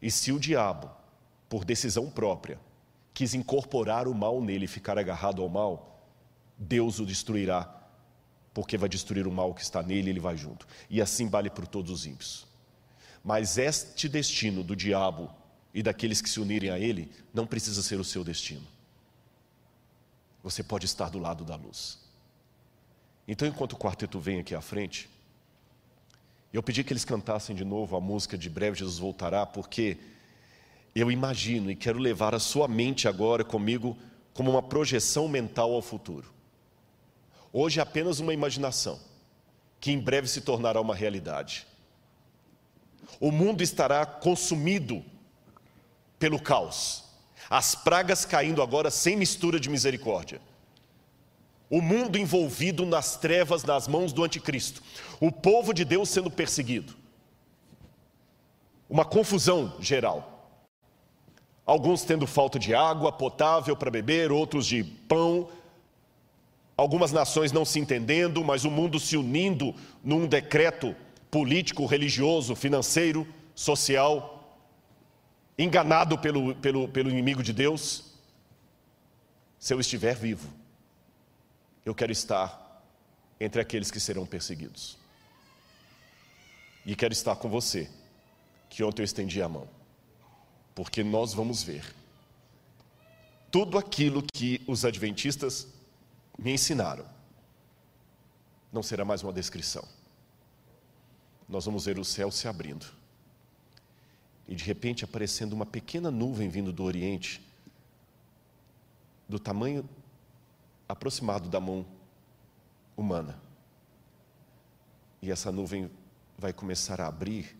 [0.00, 0.90] E se o diabo,
[1.50, 2.58] por decisão própria,
[3.12, 5.91] quis incorporar o mal nele e ficar agarrado ao mal,
[6.58, 7.82] Deus o destruirá
[8.54, 10.66] porque vai destruir o mal que está nele, ele vai junto.
[10.90, 12.46] E assim vale por todos os ímpios.
[13.24, 15.30] Mas este destino do diabo
[15.72, 18.66] e daqueles que se unirem a ele não precisa ser o seu destino.
[20.42, 21.98] Você pode estar do lado da luz.
[23.26, 25.08] Então, enquanto o quarteto vem aqui à frente,
[26.52, 29.96] eu pedi que eles cantassem de novo a música de Breve Jesus Voltará, porque
[30.94, 33.96] eu imagino e quero levar a sua mente agora comigo
[34.34, 36.32] como uma projeção mental ao futuro.
[37.52, 38.98] Hoje é apenas uma imaginação,
[39.78, 41.66] que em breve se tornará uma realidade.
[43.20, 45.04] O mundo estará consumido
[46.18, 47.04] pelo caos,
[47.50, 50.40] as pragas caindo agora sem mistura de misericórdia.
[51.68, 54.82] O mundo envolvido nas trevas, nas mãos do anticristo.
[55.18, 56.94] O povo de Deus sendo perseguido.
[58.88, 60.50] Uma confusão geral.
[61.64, 65.48] Alguns tendo falta de água potável para beber, outros de pão.
[66.76, 70.96] Algumas nações não se entendendo, mas o mundo se unindo num decreto
[71.30, 74.58] político, religioso, financeiro, social,
[75.58, 78.12] enganado pelo, pelo, pelo inimigo de Deus.
[79.58, 80.48] Se eu estiver vivo,
[81.84, 82.82] eu quero estar
[83.38, 84.98] entre aqueles que serão perseguidos.
[86.84, 87.88] E quero estar com você,
[88.68, 89.68] que ontem eu estendi a mão
[90.74, 91.84] porque nós vamos ver
[93.50, 95.68] tudo aquilo que os adventistas
[96.38, 97.06] me ensinaram.
[98.72, 99.86] Não será mais uma descrição.
[101.48, 102.86] Nós vamos ver o céu se abrindo.
[104.48, 107.42] E de repente aparecendo uma pequena nuvem vindo do Oriente,
[109.28, 109.88] do tamanho
[110.88, 111.86] aproximado da mão
[112.96, 113.38] humana.
[115.20, 115.90] E essa nuvem
[116.36, 117.56] vai começar a abrir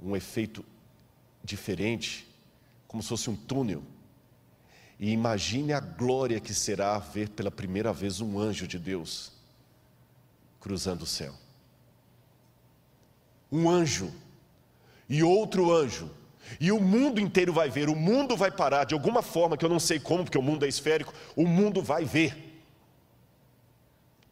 [0.00, 0.64] um efeito
[1.42, 2.28] diferente,
[2.86, 3.82] como se fosse um túnel.
[5.02, 9.32] E imagine a glória que será ver pela primeira vez um anjo de Deus
[10.60, 11.34] cruzando o céu.
[13.50, 14.12] Um anjo
[15.08, 16.08] e outro anjo.
[16.60, 19.68] E o mundo inteiro vai ver, o mundo vai parar de alguma forma que eu
[19.68, 22.62] não sei como, porque o mundo é esférico, o mundo vai ver.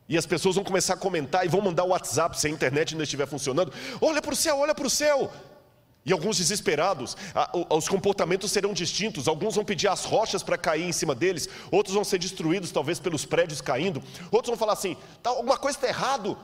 [0.08, 2.94] E as pessoas vão começar a comentar e vão mandar o WhatsApp se a internet
[2.94, 3.72] ainda estiver funcionando.
[4.00, 5.32] Olha para o céu, olha para o céu.
[6.04, 7.16] E alguns desesperados,
[7.68, 9.28] os comportamentos serão distintos.
[9.28, 12.98] Alguns vão pedir as rochas para cair em cima deles, outros vão ser destruídos, talvez
[12.98, 14.02] pelos prédios caindo.
[14.30, 16.38] Outros vão falar assim: tá, alguma coisa está errado,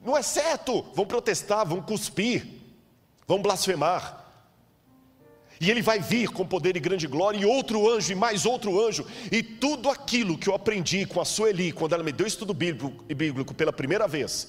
[0.00, 0.84] não é certo.
[0.94, 2.46] Vão protestar, vão cuspir,
[3.28, 4.18] vão blasfemar.
[5.60, 8.82] E ele vai vir com poder e grande glória, e outro anjo, e mais outro
[8.84, 12.54] anjo, e tudo aquilo que eu aprendi com a Sueli, quando ela me deu estudo
[12.54, 14.48] bíblico, bíblico pela primeira vez,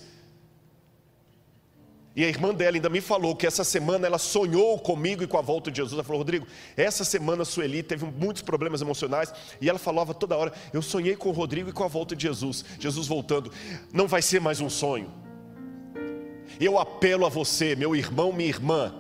[2.13, 5.37] e a irmã dela ainda me falou que essa semana ela sonhou comigo e com
[5.37, 5.93] a volta de Jesus.
[5.93, 6.45] Ela falou: Rodrigo,
[6.75, 11.15] essa semana a Sueli teve muitos problemas emocionais e ela falava toda hora: Eu sonhei
[11.15, 12.65] com o Rodrigo e com a volta de Jesus.
[12.79, 13.51] Jesus voltando.
[13.93, 15.09] Não vai ser mais um sonho.
[16.59, 18.93] Eu apelo a você, meu irmão, minha irmã,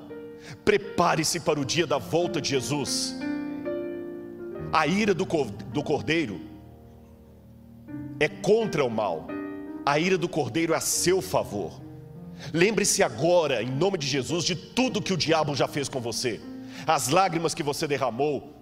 [0.63, 3.13] prepare-se para o dia da volta de Jesus.
[4.71, 6.39] A ira do cordeiro
[8.21, 9.27] é contra o mal,
[9.85, 11.90] a ira do cordeiro é a seu favor.
[12.53, 16.39] Lembre-se agora, em nome de Jesus, de tudo que o diabo já fez com você,
[16.87, 18.61] as lágrimas que você derramou,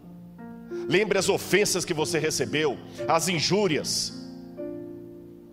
[0.88, 2.78] lembre as ofensas que você recebeu,
[3.08, 4.14] as injúrias,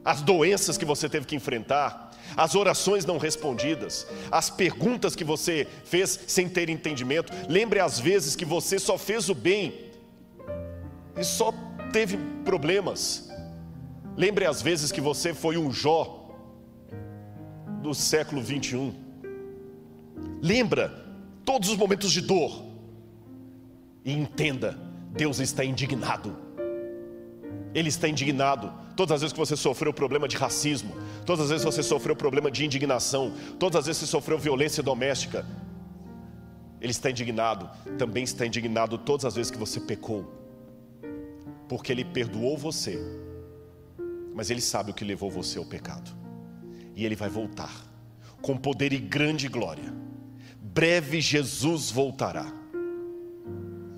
[0.05, 5.66] as doenças que você teve que enfrentar, as orações não respondidas, as perguntas que você
[5.85, 7.33] fez sem ter entendimento.
[7.49, 9.93] Lembre as vezes que você só fez o bem
[11.16, 11.53] e só
[11.93, 13.31] teve problemas.
[14.16, 16.26] Lembre as vezes que você foi um Jó
[17.87, 18.93] do século 21.
[20.43, 21.05] Lembra
[21.45, 22.64] todos os momentos de dor
[24.05, 24.76] e entenda:
[25.12, 26.37] Deus está indignado.
[27.72, 28.72] Ele está indignado.
[28.97, 32.16] Todas as vezes que você sofreu problema de racismo, todas as vezes que você sofreu
[32.16, 35.47] problema de indignação, todas as vezes que você sofreu violência doméstica,
[36.80, 37.70] Ele está indignado.
[37.99, 40.24] Também está indignado todas as vezes que você pecou,
[41.68, 42.99] porque Ele perdoou você,
[44.34, 46.26] mas Ele sabe o que levou você ao pecado
[46.97, 47.86] e ele vai voltar
[48.40, 49.92] com poder e grande glória.
[50.62, 52.47] Breve Jesus voltará.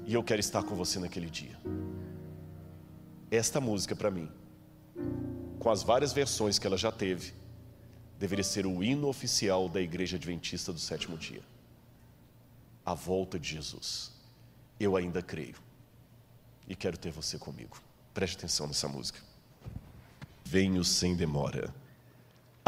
[0.06, 1.58] E eu quero estar com você naquele dia.
[3.30, 4.28] Esta música para mim,
[5.58, 7.34] com as várias versões que ela já teve,
[8.18, 11.42] deveria ser o hino oficial da Igreja Adventista do sétimo dia.
[12.84, 14.12] A volta de Jesus.
[14.80, 15.56] Eu ainda creio.
[16.66, 17.80] E quero ter você comigo.
[18.14, 19.20] Preste atenção nessa música.
[20.44, 21.74] Venho sem demora.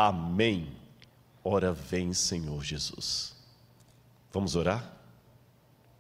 [0.03, 0.67] Amém.
[1.45, 3.37] Ora vem, Senhor Jesus.
[4.33, 4.97] Vamos orar?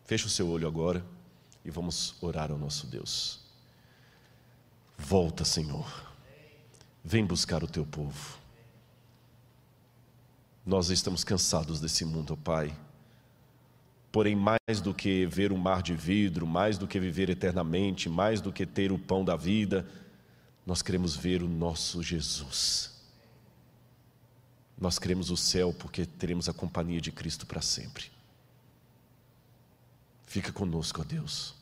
[0.06, 1.04] Feche o seu olho agora
[1.62, 3.40] e vamos orar ao nosso Deus.
[4.96, 5.86] Volta, Senhor.
[7.04, 8.38] Vem buscar o teu povo.
[10.64, 12.74] Nós estamos cansados desse mundo, Pai.
[14.10, 18.40] Porém, mais do que ver um mar de vidro, mais do que viver eternamente, mais
[18.40, 19.86] do que ter o pão da vida,
[20.64, 22.89] nós queremos ver o nosso Jesus.
[24.80, 28.10] Nós queremos o céu porque teremos a companhia de Cristo para sempre.
[30.26, 31.54] Fica conosco, ó Deus.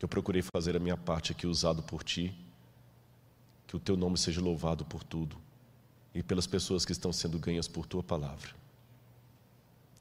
[0.00, 2.34] Eu procurei fazer a minha parte aqui usado por Ti.
[3.66, 5.36] Que o Teu nome seja louvado por tudo
[6.14, 8.54] e pelas pessoas que estão sendo ganhas por Tua palavra.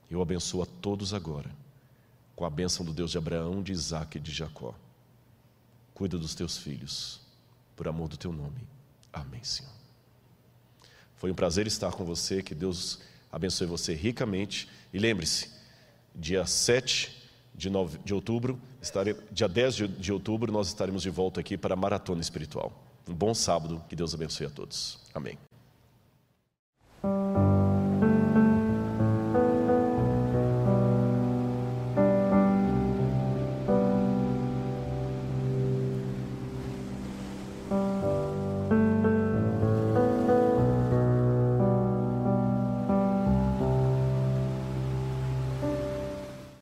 [0.09, 1.49] Eu abençoo a todos agora,
[2.35, 4.75] com a bênção do Deus de Abraão, de Isaac e de Jacó.
[5.93, 7.21] Cuida dos teus filhos,
[7.75, 8.67] por amor do teu nome.
[9.13, 9.80] Amém, Senhor.
[11.21, 12.97] Foi um prazer estar com você, que Deus
[13.31, 14.67] abençoe você ricamente.
[14.91, 15.51] E lembre-se,
[16.15, 17.15] dia 7
[17.53, 21.55] de, nove, de outubro, estare, dia 10 de, de outubro, nós estaremos de volta aqui
[21.55, 22.73] para a Maratona Espiritual.
[23.07, 24.97] Um bom sábado, que Deus abençoe a todos.
[25.13, 25.37] Amém.